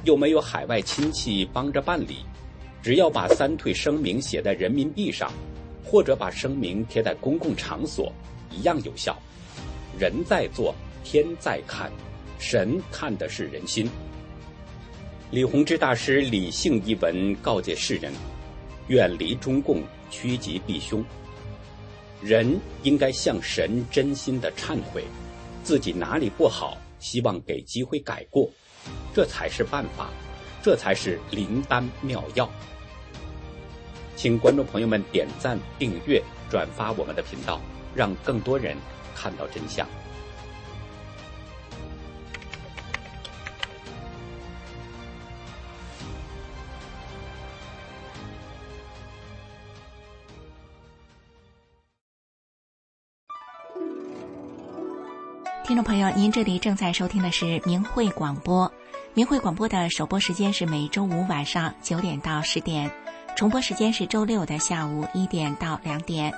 [0.04, 2.24] 又没有海外亲戚帮着办理，
[2.82, 5.30] 只要把三退声明写在人民币上，
[5.84, 8.10] 或者把声明贴在公共场所，
[8.50, 9.14] 一样有效。
[9.98, 11.92] 人在做，天在看，
[12.38, 13.86] 神看的是人心。
[15.30, 18.10] 李洪志大师理性一文告诫世人：
[18.90, 21.04] 远离中共，趋吉避凶。
[22.20, 25.04] 人应该向神真心的忏悔。
[25.62, 28.50] 自己哪里不好，希望给机会改过，
[29.14, 30.10] 这才是办法，
[30.60, 32.50] 这才是灵丹妙药。
[34.16, 37.60] 请观众朋友们点赞、订阅、转发我们的频道，
[37.94, 38.76] 让更多人
[39.14, 39.86] 看到真相。
[55.70, 58.68] 听众朋友，您这里正在收听的是明慧广播。
[59.14, 62.90] 明慧广播的首播时间是每周五晚上九点到十点，
[63.36, 66.34] 重播时间是周六的下午一点到两点。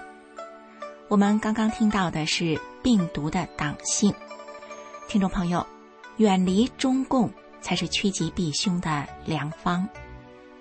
[1.08, 4.14] 我们刚刚听到的是病毒的党性。
[5.08, 5.66] 听众朋友，
[6.18, 7.30] 远离中共
[7.62, 9.88] 才是趋吉避凶的良方。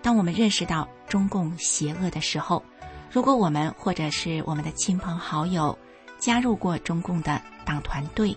[0.01, 2.63] 当我们认识到中共邪恶的时候，
[3.11, 5.77] 如果我们或者是我们的亲朋好友
[6.19, 8.33] 加入过中共的党团队，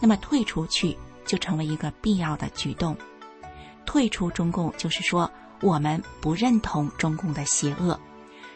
[0.00, 2.96] 那么退出去就成为一个必要的举动。
[3.84, 5.30] 退出中共就是说
[5.60, 7.98] 我们不认同中共的邪恶。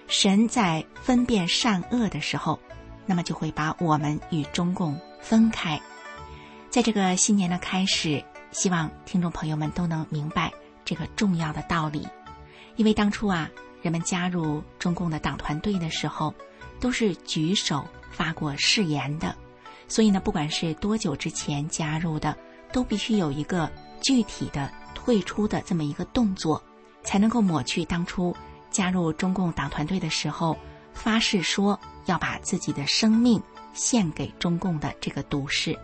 [0.09, 2.59] 神在分辨善恶的时候，
[3.07, 5.81] 那么就会把我们与中共分开。
[6.69, 10.53] 在这个新年的开始，希望听众朋友们都能明白
[10.85, 12.07] 这个重要的道理。
[12.77, 13.49] 因为当初啊，
[13.83, 16.35] 人们加入中共的党团队的时候，
[16.81, 19.35] 都是举手发过誓言的。
[19.91, 22.35] 所以呢，不管是多久之前加入的，
[22.73, 23.69] 都必须有一个
[24.01, 26.63] 具体的退出的这么一个动作，
[27.03, 28.35] 才能够抹去当初
[28.71, 30.57] 加入中共党团队的时候
[30.95, 33.43] 发誓说要把自己的生命
[33.75, 35.77] 献给中共的这个毒誓。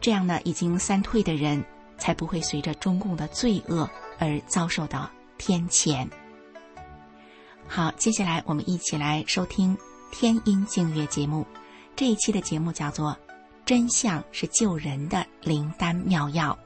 [0.00, 1.62] 这样呢，已经三退的人
[1.98, 6.08] 才不会随着中共的罪恶而遭受到天谴。
[7.66, 9.76] 好，接下来我们一起来收听
[10.12, 11.44] 天音净乐节目。
[11.96, 13.10] 这一期的节目叫做
[13.64, 16.58] 《真相是救人的灵丹妙药》。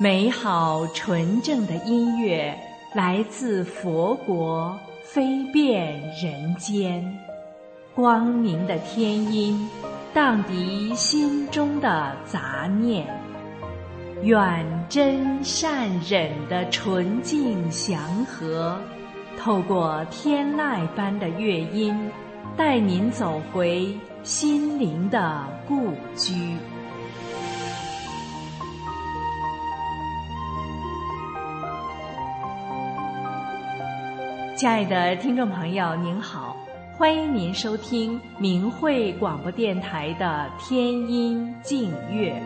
[0.00, 2.58] 美好纯正的音乐
[2.94, 7.04] 来自佛国，飞遍人间。
[7.94, 9.68] 光明的天音，
[10.14, 13.06] 荡涤心中的杂念。
[14.22, 18.80] 远真善忍的纯净祥和。
[19.42, 22.10] 透过天籁般的乐音，
[22.58, 23.90] 带您走回
[24.22, 26.54] 心灵的故居。
[34.54, 36.54] 亲爱的听众朋友，您好，
[36.92, 42.38] 欢迎您收听明慧广播电台的天音静乐。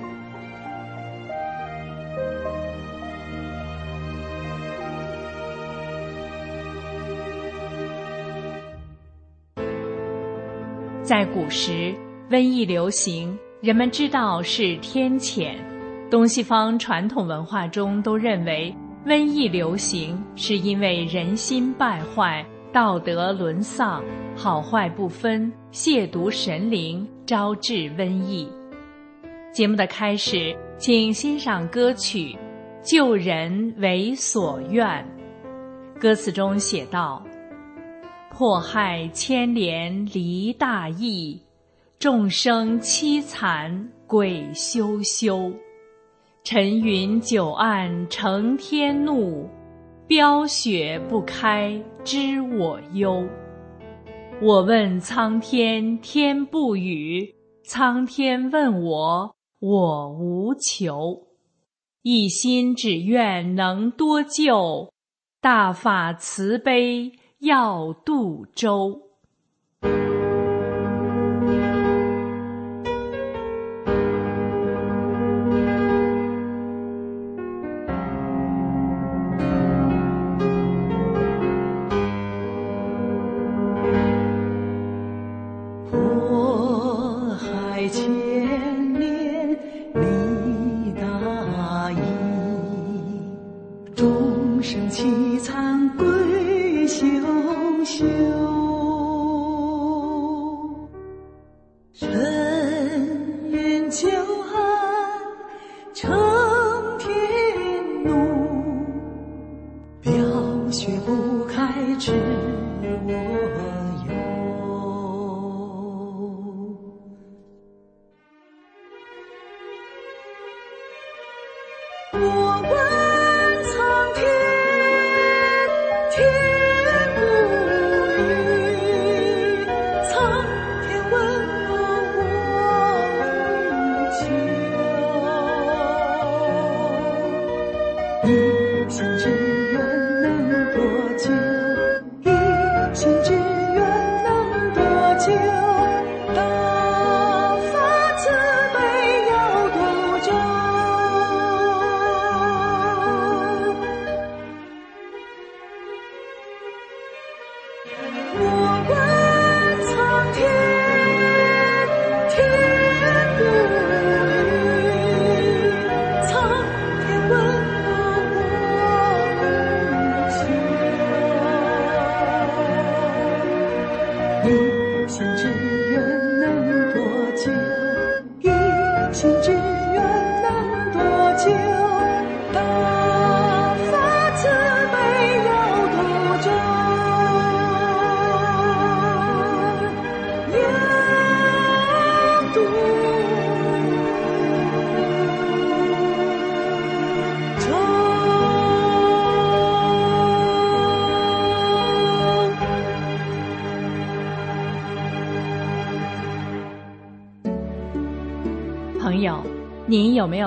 [11.04, 11.94] 在古时，
[12.30, 15.54] 瘟疫流行，人们知道是天谴。
[16.10, 24.02] 东西方传统文化中都认为，瘟疫流行是因为人心败坏、道德沦丧、
[24.34, 28.48] 好坏不分、亵渎神灵，招致瘟疫。
[29.52, 32.28] 节目的开始，请欣赏歌曲
[32.82, 34.86] 《救人为所愿》。
[36.00, 37.22] 歌词中写道。
[38.36, 41.40] 迫害牵连离大义，
[42.00, 45.52] 众生凄惨鬼羞羞。
[46.42, 49.48] 沉云久暗成天怒，
[50.08, 53.24] 飙雪不开知我忧。
[54.42, 57.20] 我问苍天，天不语；
[57.62, 61.28] 苍天问我，我无求。
[62.02, 64.92] 一心只愿能多救，
[65.40, 67.12] 大法慈悲。
[67.44, 69.03] 要渡舟。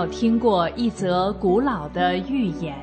[0.07, 2.73] 听过一则古老的寓言？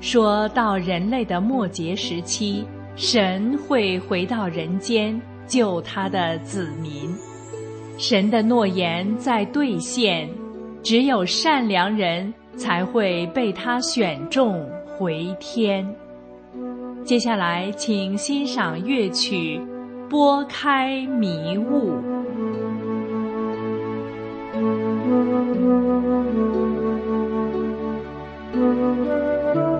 [0.00, 2.64] 说到人类的末节时期，
[2.96, 7.08] 神会回到人间救他的子民。
[7.98, 10.28] 神的诺言在兑现，
[10.82, 15.86] 只有善良人才会被他选中回天。
[17.04, 19.58] 接下来，请欣赏乐曲
[20.08, 21.92] 《拨开迷雾》。
[25.72, 26.34] thank
[29.56, 29.71] you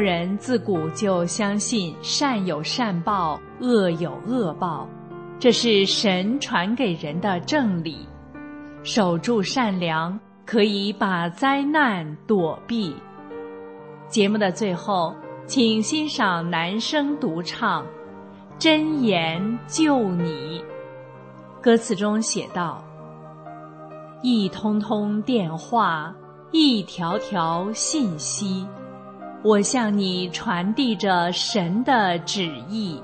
[0.00, 4.88] 人自古就相信善有善报，恶有恶报，
[5.38, 8.08] 这是神传给人的正理。
[8.82, 12.96] 守住善良，可以把灾难躲避。
[14.08, 15.14] 节目的最后，
[15.46, 17.82] 请欣赏男声独唱
[18.58, 20.60] 《真言救你》。
[21.62, 22.82] 歌词中写道
[24.22, 26.14] ：“一通通电话，
[26.50, 28.66] 一条条信息，
[29.42, 33.00] 我向你传递着神的旨意。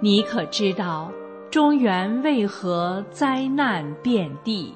[0.00, 1.10] 你可知道，
[1.50, 4.74] 中原为何灾难遍地？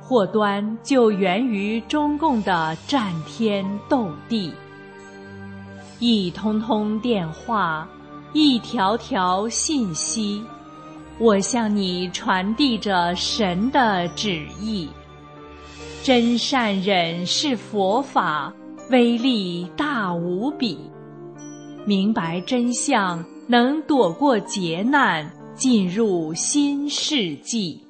[0.00, 4.52] 祸端就源于中共的战天斗地。
[6.00, 7.86] 一通通电话，
[8.32, 10.42] 一条条信息。”
[11.18, 14.88] 我向你传递着神的旨意，
[16.02, 18.52] 真善忍是佛法，
[18.90, 20.78] 威力大无比。
[21.84, 27.81] 明白真相，能躲过劫难，进入新世纪。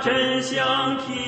[0.00, 1.27] 真想听。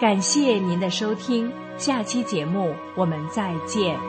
[0.00, 4.00] 感谢您的收听，下期节目我们再见。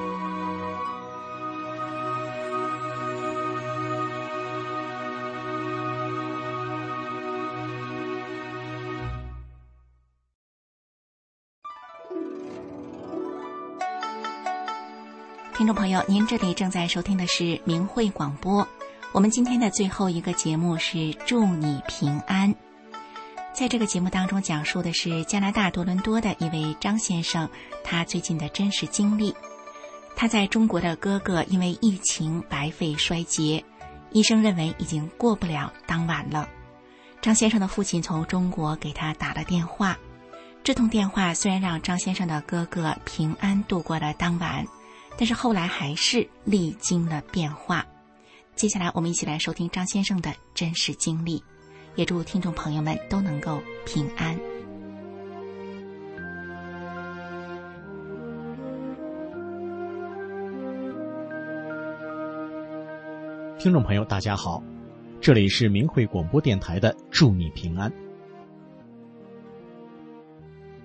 [15.53, 18.65] 听众朋友，您这里正在收听的是明慧广播。
[19.11, 22.55] 我们今天的最后一个节目是祝你平安。
[23.53, 27.47] 在这个节目当中，讲述的是加拿大多伦多的一位张先生，
[27.83, 29.35] 他最近的真实经历。
[30.15, 33.63] 他在中国的哥哥因为疫情白肺衰竭，
[34.11, 36.47] 医生认为已经过不了当晚了。
[37.21, 39.97] 张先生的父亲从中国给他打了电话，
[40.63, 44.65] 这通电话虽然让张先生的哥哥平安度过了当晚，
[45.17, 47.85] 但是后来还是历经了变化。
[48.55, 51.43] 接下来，我们一起来收听张先生的真实经历，
[51.95, 54.37] 也祝听众朋友们都能够平安。
[63.59, 64.63] 听众朋友，大家好，
[65.19, 67.91] 这里是明慧广播电台的“祝你平安”。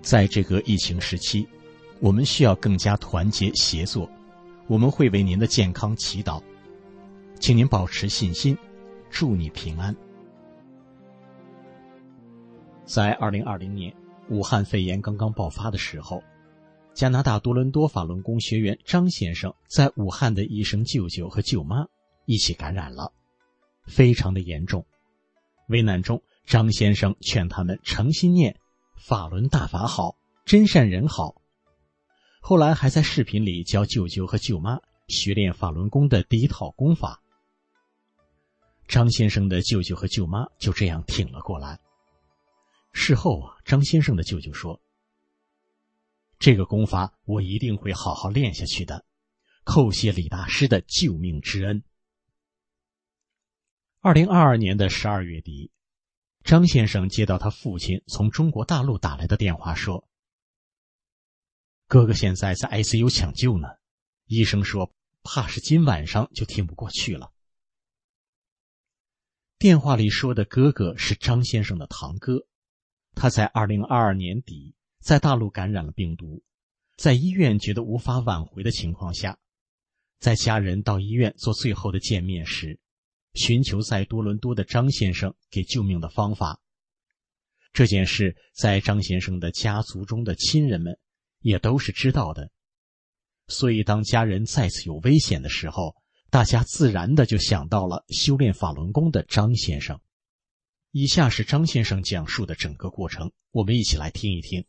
[0.03, 1.47] 在这个疫情时期，
[1.99, 4.09] 我们需要更加团结协作。
[4.67, 6.41] 我们会为您的健康祈祷，
[7.39, 8.57] 请您保持信心，
[9.09, 9.95] 祝你平安。
[12.87, 13.93] 在二零二零年
[14.29, 16.23] 武汉肺炎刚刚爆发的时候，
[16.93, 21.85] 加拿大多伦多法轮功学员张先生在武汉的医生舅舅和舅妈
[22.25, 23.11] 一起感染了，
[23.83, 24.85] 非常的严重。
[25.67, 28.57] 危难中，张先生劝他们诚心念
[28.95, 30.15] “法轮大法好，
[30.45, 31.41] 真善人好”。
[32.39, 34.79] 后来还在视频里教舅舅和舅妈
[35.09, 37.21] 学练法轮功的第一套功法。
[38.87, 41.77] 张先生的舅舅和舅妈就这样挺了过来。
[42.99, 44.81] 事后啊，张先生的舅舅说
[46.39, 49.05] ：“这个功法我一定会好好练下去的，
[49.63, 51.83] 叩谢李大师的救命之恩。”
[54.01, 55.71] 二零二二年的十二月底，
[56.43, 60.09] 张先生接到他父亲从中国大陆打来的电话说。
[61.85, 63.67] 哥哥现在在 ICU 抢救呢，
[64.25, 64.91] 医生说
[65.21, 67.31] 怕是今晚上就挺不过去了。
[69.59, 72.45] 电话里说的哥哥是张先生的堂哥，
[73.19, 76.43] 他在二零二二年底在大陆感染了病毒，
[76.95, 79.37] 在医院觉得无法挽回的情况下，
[80.19, 82.79] 在家人到医院做最后的见面时，
[83.33, 86.61] 寻求在多伦多的张先生给救命的方法。
[87.73, 90.97] 这件事在张先生的家族中的亲人们。
[91.41, 92.49] 也都是知道的，
[93.47, 95.95] 所以当家人再次有危险的时候，
[96.31, 100.01] 大家自然的就想到了修炼法轮功的张先生。
[100.91, 104.63] 以下是张先生讲述的整个过程，我们一起来听一听。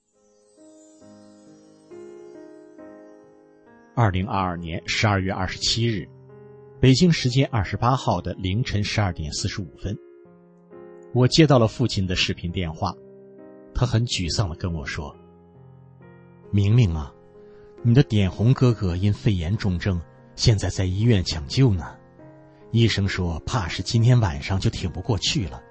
[3.95, 6.09] 二零二二年十二月二十七日，
[6.81, 9.97] 北京时间二十八号的凌晨十二点四十五分，
[11.15, 12.93] 我接到了父亲的视频电话，
[13.73, 15.15] 他很沮丧的跟我说。
[16.51, 17.13] 明明啊，
[17.83, 20.01] 你的点红哥哥因肺炎重症，
[20.35, 21.97] 现在在医院抢救呢。
[22.71, 25.63] 医生说怕是今天晚上就挺不过去了，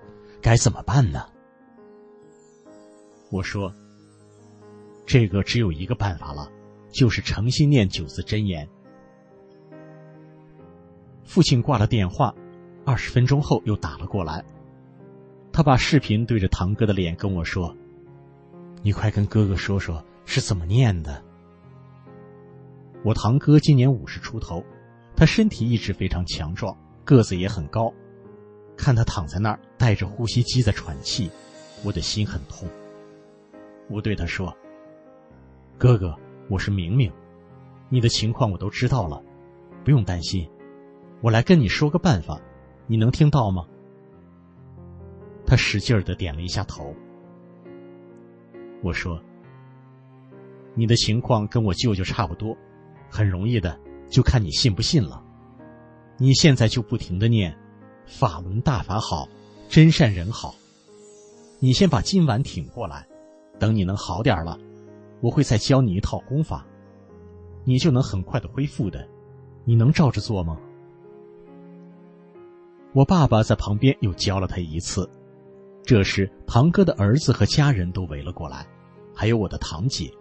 [0.47, 1.25] 该怎么办呢？
[3.29, 3.69] 我说，
[5.05, 6.49] 这个只有一个办法了，
[6.89, 8.65] 就是诚心念九字真言。
[11.25, 12.33] 父亲挂了电话，
[12.85, 14.41] 二十分钟后又打了过来，
[15.51, 17.75] 他把视频对着堂哥的脸跟我说
[18.81, 21.21] ：“你快跟哥哥说说。”是怎么念的？
[23.03, 24.63] 我堂哥今年五十出头，
[25.13, 26.73] 他身体一直非常强壮，
[27.03, 27.93] 个子也很高。
[28.77, 31.29] 看他躺在那儿，带着呼吸机在喘气，
[31.83, 32.69] 我的心很痛。
[33.89, 34.55] 我对他说
[35.77, 36.15] ：“哥哥，
[36.49, 37.11] 我是明明，
[37.89, 39.21] 你的情况我都知道了，
[39.83, 40.47] 不用担心。
[41.21, 42.39] 我来跟你说个办法，
[42.85, 43.65] 你能听到吗？”
[45.45, 46.95] 他使劲的点了一下头。
[48.83, 49.21] 我说。
[50.79, 52.55] 你的情况跟我舅舅差不多，
[53.09, 53.79] 很容易的，
[54.11, 55.23] 就看你信不信了。
[56.17, 57.57] 你现在就不停的念
[58.07, 59.27] “法轮大法好，
[59.69, 60.55] 真善人好”。
[61.59, 63.07] 你先把今晚挺过来，
[63.59, 64.57] 等你能好点了，
[65.21, 66.65] 我会再教你一套功法，
[67.63, 69.07] 你就能很快的恢复的。
[69.65, 70.57] 你能照着做吗？
[72.93, 75.09] 我爸爸在旁边又教了他一次。
[75.83, 78.65] 这时，堂哥的儿子和家人都围了过来，
[79.13, 80.11] 还有我的堂姐。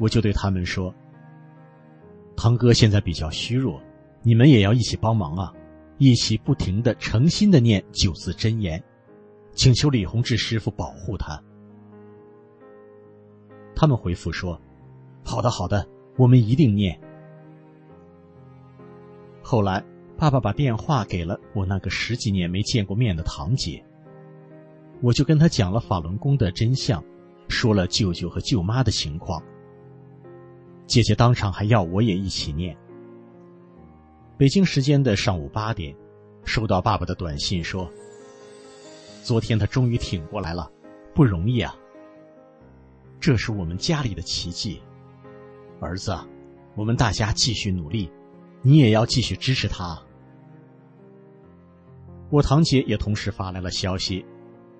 [0.00, 0.92] 我就对他们说
[2.36, 3.80] ：“堂哥现在比较虚弱，
[4.22, 5.52] 你们也要一起帮忙啊！
[5.98, 8.82] 一起不停的、诚心的念九字真言，
[9.52, 11.40] 请求李洪志师傅保护他。
[13.76, 14.60] 他们回复说
[15.24, 15.86] ：“好的，好的，
[16.16, 17.00] 我们一定念。”
[19.42, 19.84] 后来，
[20.16, 23.84] 爸爸把电话给了我那个十几年没见过面的堂姐，
[25.00, 27.02] 我就跟他讲了法轮功的真相，
[27.48, 29.42] 说了舅舅和舅妈的情况。
[30.86, 32.76] 姐姐当场还要我也一起念。
[34.36, 35.94] 北京时间的上午八点，
[36.44, 37.88] 收到爸爸的短信说
[39.22, 40.68] ：“昨天他终于挺过来了，
[41.14, 41.72] 不容易啊。
[43.20, 44.82] 这是我们家里的奇迹，
[45.80, 46.18] 儿子，
[46.74, 48.10] 我们大家继续努力，
[48.60, 49.96] 你也要继续支持他。”
[52.28, 54.26] 我堂姐也同时发来了消息，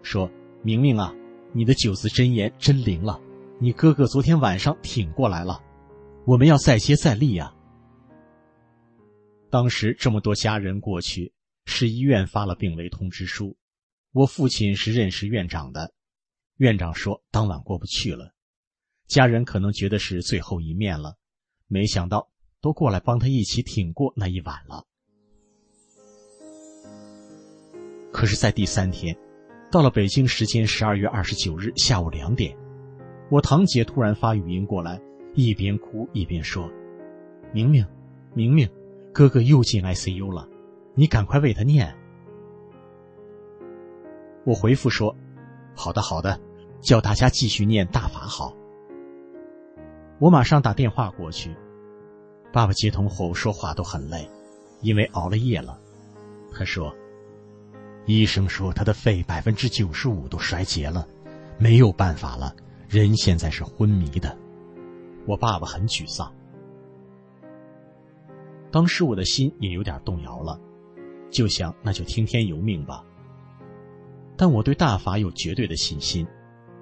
[0.02, 0.28] 说
[0.62, 1.14] ：“明明啊，
[1.52, 3.20] 你的九字真言真灵了，
[3.61, 5.62] 你哥哥昨天晚上挺过来了。”
[6.26, 7.53] 我们要再接再厉呀！
[9.55, 11.32] 当时这么多家人过去，
[11.64, 13.57] 市医院发了病危通知书。
[14.11, 15.94] 我父亲是认识院长的，
[16.57, 18.34] 院长说当晚过不去了，
[19.07, 21.16] 家人可能觉得是最后一面了，
[21.68, 24.84] 没想到都过来帮他一起挺过那一晚了。
[28.12, 29.16] 可是，在第三天，
[29.70, 32.59] 到了北京时间十二月二十九日下午两点，
[33.30, 35.00] 我堂姐突然发语音过来。
[35.36, 36.68] 一边哭一边说
[37.55, 37.86] ：“明明，
[38.34, 38.68] 明明，
[39.14, 40.48] 哥哥又进 ICU 了，
[40.94, 41.96] 你赶快为他念。”
[44.44, 45.16] 我回复说
[45.74, 46.38] ：“好的，好的，
[46.80, 48.54] 叫大家继续念大法好。”
[50.18, 51.54] 我马上打电话过去，
[52.52, 54.28] 爸爸接通后说话都很累，
[54.80, 55.78] 因为熬了夜了。
[56.52, 56.94] 他说
[58.06, 61.06] ：“医生说他的肺百分之九十五都衰竭了，
[61.56, 62.54] 没有办法了，
[62.88, 64.36] 人现在是昏迷的。”
[65.26, 66.30] 我爸爸很沮丧，
[68.74, 70.58] 当时我的心也有点动摇了，
[71.30, 73.04] 就想那就听天由命吧。
[74.36, 76.26] 但我对大法有绝对的信心，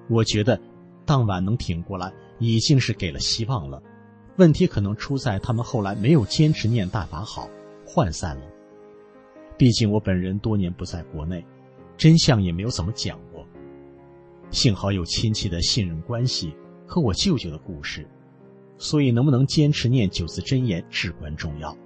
[0.09, 0.59] 我觉得
[1.05, 3.83] 当晚能挺过来已经是给了希望了。
[4.37, 7.47] 问题可能出在他们后来没有坚持念大法好，
[7.85, 8.47] 涣散了。
[9.59, 11.45] 毕竟我本人多年不在国内，
[11.99, 13.47] 真相也没有怎么讲过。
[14.51, 16.55] 幸好有亲戚的信任关系
[16.87, 18.09] 和我舅舅的故事。
[18.79, 21.77] 所以，能不能坚持念九字真言至关重要。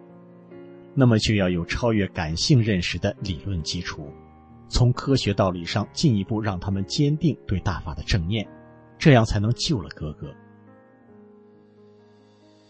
[0.99, 4.11] 那么，就要有超越感性认识的理论基础，
[4.67, 8.49] 从科学道理上进一步让他们坚定对大法的正念，
[8.99, 10.35] 这样才能救了哥哥。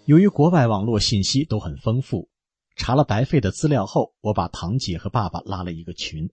[0.06, 2.28] 由于国外网络信息都很丰富，
[2.74, 6.28] 查了白费的资料后，我把堂姐和爸爸拉了一个群，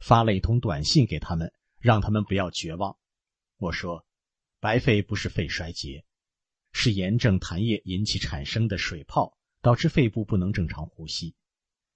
[0.00, 2.96] 发了一通短信给他们，让他们不要绝望。
[3.58, 4.04] 我说
[4.58, 6.04] ：“白肺不是肺衰竭。”
[6.72, 9.36] 是炎症痰液引起产生的水泡，
[9.66, 11.34] 导致肺部不能正常呼吸。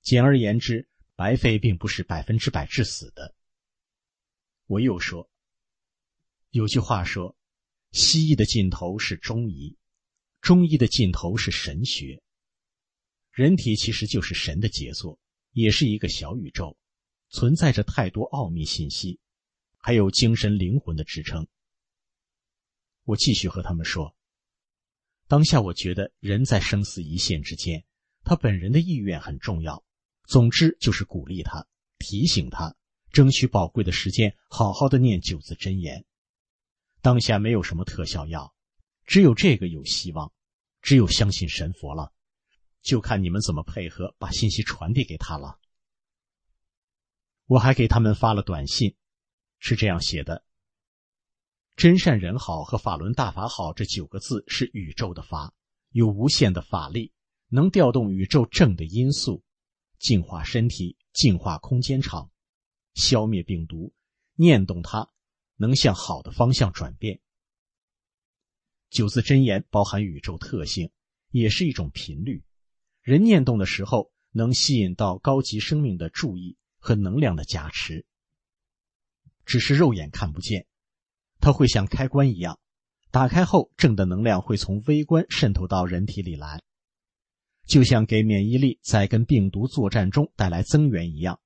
[0.02, 3.32] 简而言之，白肺并不是百分之百致死的。
[4.66, 5.30] 我又说，
[6.50, 7.36] 有句话说，
[7.92, 9.76] 西医的尽头是中医，
[10.40, 12.20] 中医的尽头是神学。
[13.30, 15.20] 人体其实就是神的杰作，
[15.52, 16.76] 也是一个小宇宙，
[17.28, 19.20] 存在着太多奥秘信息，
[19.76, 21.46] 还有精神灵魂的支撑。
[23.04, 24.12] 我继续和他们说。
[25.31, 27.85] 当下我觉得人在生死一线之间，
[28.24, 29.85] 他本人的意愿很重要。
[30.24, 31.68] 总之就是鼓励他，
[31.99, 32.74] 提醒他，
[33.12, 36.05] 争取宝贵的时间，好好的念九字真言。
[37.01, 38.53] 当下没有什么特效药，
[39.07, 40.33] 只有这个有希望，
[40.83, 42.12] 只有相信神佛了，
[42.83, 45.61] 就看你们怎么配合，把信息传递给他了。
[47.47, 48.97] 我还给他们发了短信，
[49.61, 50.45] 是这样写的。
[51.81, 55.55] 真善人好和法轮大法好这九个字是宇宙的法，
[55.93, 57.11] 有无限的法力，
[57.49, 59.43] 能调动宇宙正的因素，
[59.99, 62.31] 净化身体，净化空间场，
[62.93, 63.95] 消灭病毒。
[64.35, 65.09] 念动它，
[65.57, 67.18] 能向好的方向转变。
[68.91, 70.91] 九字真言包含宇宙特性，
[71.31, 72.45] 也是一种频率。
[73.01, 78.05] 人念动的时候，能吸引到高级生命的注意和能量的加持，
[79.47, 80.66] 只是肉眼看不见。
[81.41, 82.59] 它会像开关一样，
[83.11, 86.62] 打开后正的能量会从微观渗透到人体里来，
[87.66, 91.41] 就像给免疫力在跟病毒作战中带来增援一样。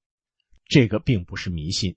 [0.66, 1.96] 这个并不是迷信。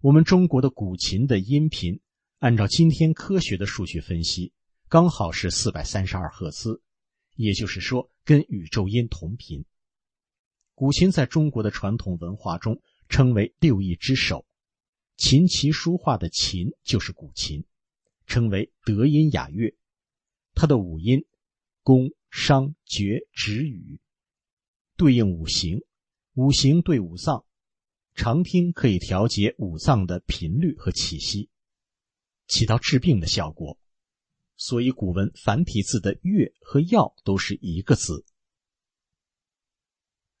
[0.00, 2.00] 我们中国的古琴的音频，
[2.38, 4.52] 按照今天科学的数据分析，
[4.88, 6.80] 刚好是四百三十二赫兹，
[7.34, 9.64] 也就是说跟宇宙音同频。
[10.74, 14.45] 古琴在中国的传统文化中称为六艺之首。
[15.16, 17.64] 琴棋书画的琴就是古琴，
[18.26, 19.74] 称为德音雅乐。
[20.54, 21.24] 它的五音，
[21.82, 23.98] 宫、商、角、徵、羽，
[24.96, 25.80] 对应五行，
[26.34, 27.46] 五行对五脏，
[28.14, 31.48] 常听可以调节五脏的频率和气息，
[32.46, 33.78] 起到治病的效果。
[34.58, 38.24] 所以古文繁体字的“乐”和“药”都是一个字。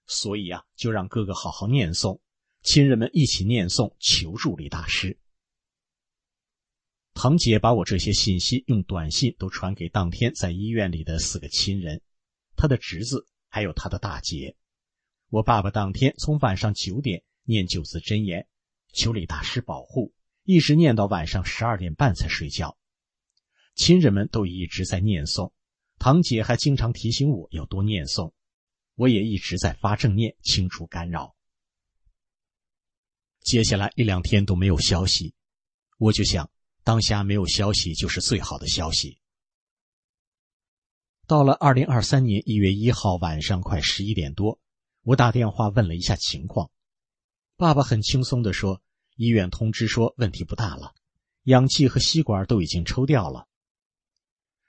[0.06, 2.20] 所以啊，就让哥哥好好念诵，
[2.66, 5.20] 亲人们一起念诵，求助李大师。
[7.14, 12.02] 堂姐把我这些信息用短信都传给当天在医院里的四个亲人，
[12.56, 14.56] 他的侄子，还有他的大姐。
[15.28, 18.48] 我爸爸当天从晚上九点念九字真言，
[18.92, 20.12] 求李大师保护，
[20.42, 22.76] 一直念到晚上十二点半才睡觉。
[23.76, 25.52] 亲人们都一直在念诵，
[26.00, 28.32] 堂姐还经常提醒我要多念诵。
[28.96, 31.35] 我也一直在发正念，清除干扰。
[33.46, 35.32] 接下来一两天都没有消息，
[35.98, 36.50] 我就想，
[36.82, 39.20] 当下没有消息就是最好的消息。
[41.28, 44.58] 到了二零二三年一月一号晚上快十一点多，
[45.02, 46.72] 我打电话问了一下情况，
[47.56, 48.82] 爸爸很轻松的说，
[49.14, 50.92] 医院通知说问题不大了，
[51.44, 53.46] 氧气和吸管都已经抽掉了。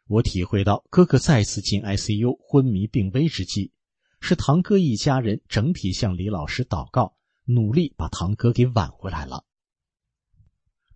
[0.05, 3.71] 我体会到哥哥再次进 ICU 昏迷病危之际。
[4.19, 7.16] 是堂哥一家人整体向李老师祷告，
[7.47, 9.43] 努力把堂哥给挽回来了。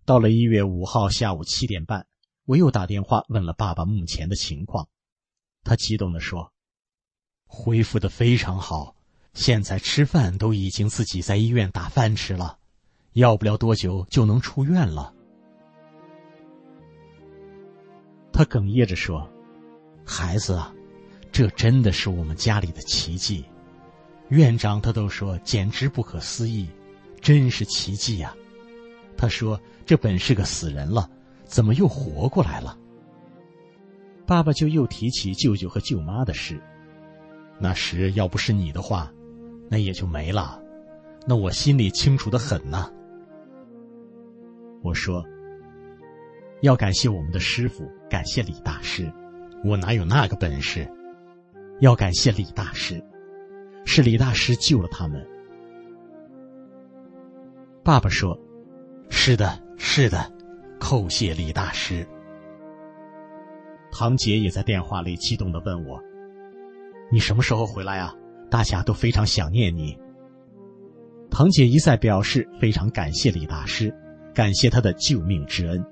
[0.04, 2.06] 到了一月五号下午七点半，
[2.44, 4.88] 我又打电话问了爸爸目前的情况，
[5.64, 6.52] 他激动地说
[7.46, 8.94] ：“恢复的非常好，
[9.32, 12.58] 现在吃饭都已经自己在医院打饭吃了，
[13.14, 15.12] 要不了多久就能出院了。”
[18.32, 19.28] 他哽咽着说
[20.06, 20.72] ：“孩子啊。”
[21.32, 23.42] 这真的是我们家里的奇迹，
[24.28, 26.68] 院长他都说简直不可思议，
[27.20, 28.34] 真是奇迹呀！
[29.16, 31.08] 他说这本是个死人了，
[31.44, 32.78] 怎么又活过来了？
[34.26, 36.58] 爸爸就又提起舅舅和舅妈的事，
[37.58, 39.12] 那时要不是你的话，
[39.68, 40.58] 那也就没了，
[41.26, 42.90] 那我心里清楚的很呐。
[44.82, 45.22] 我说
[46.62, 49.12] 要感谢我们的师傅，感谢李大师，
[49.62, 50.90] 我哪有那个本事？
[51.80, 53.02] 要感谢李大师，
[53.84, 55.26] 是李大师救了他们。
[57.82, 58.38] 爸爸说
[59.10, 60.32] ：“是的，是的，
[60.78, 62.06] 叩谢李大师。”
[63.90, 66.00] 堂姐也在电话里激动的问我
[67.10, 68.14] ：“你什么时候回来啊？
[68.48, 69.98] 大家都非常想念你。”
[71.30, 73.94] 堂姐一再表示非常感谢李大师，
[74.34, 75.84] 感谢他的救命之恩。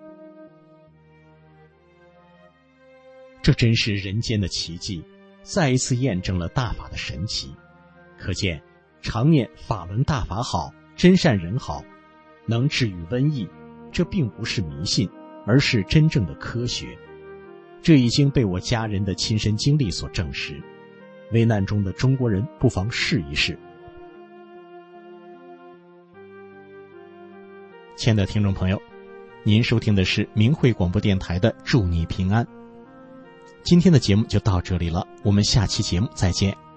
[3.43, 5.05] 这真是人间的奇迹。
[5.43, 7.51] 再一次验证了大法的神奇，
[8.20, 8.62] 可见
[9.00, 11.82] 常念法轮大法好，真善人好，
[12.46, 13.48] 能治愈瘟疫。
[13.90, 15.10] 这并不是迷信，
[15.46, 16.96] 而是真正的科学。
[17.82, 20.62] 这已经被我家人的亲身经历所证实。
[21.32, 23.58] 危难中的中国人不妨试一试。
[27.96, 28.80] 亲爱的听众朋友，
[29.42, 32.44] 您收听的是明慧广播电台的《祝你平安》。
[33.62, 36.69] 今天的节目就到这里了，我们下期节目再见。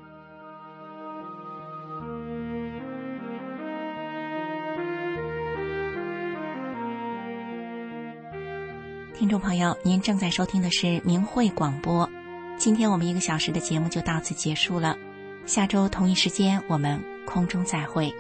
[9.34, 12.08] 众朋友，您正在收听的是明慧广播。
[12.56, 14.96] 今天我们一个小时的节目就到此结束了，
[15.48, 18.14] 下周同一时间我们空中再会。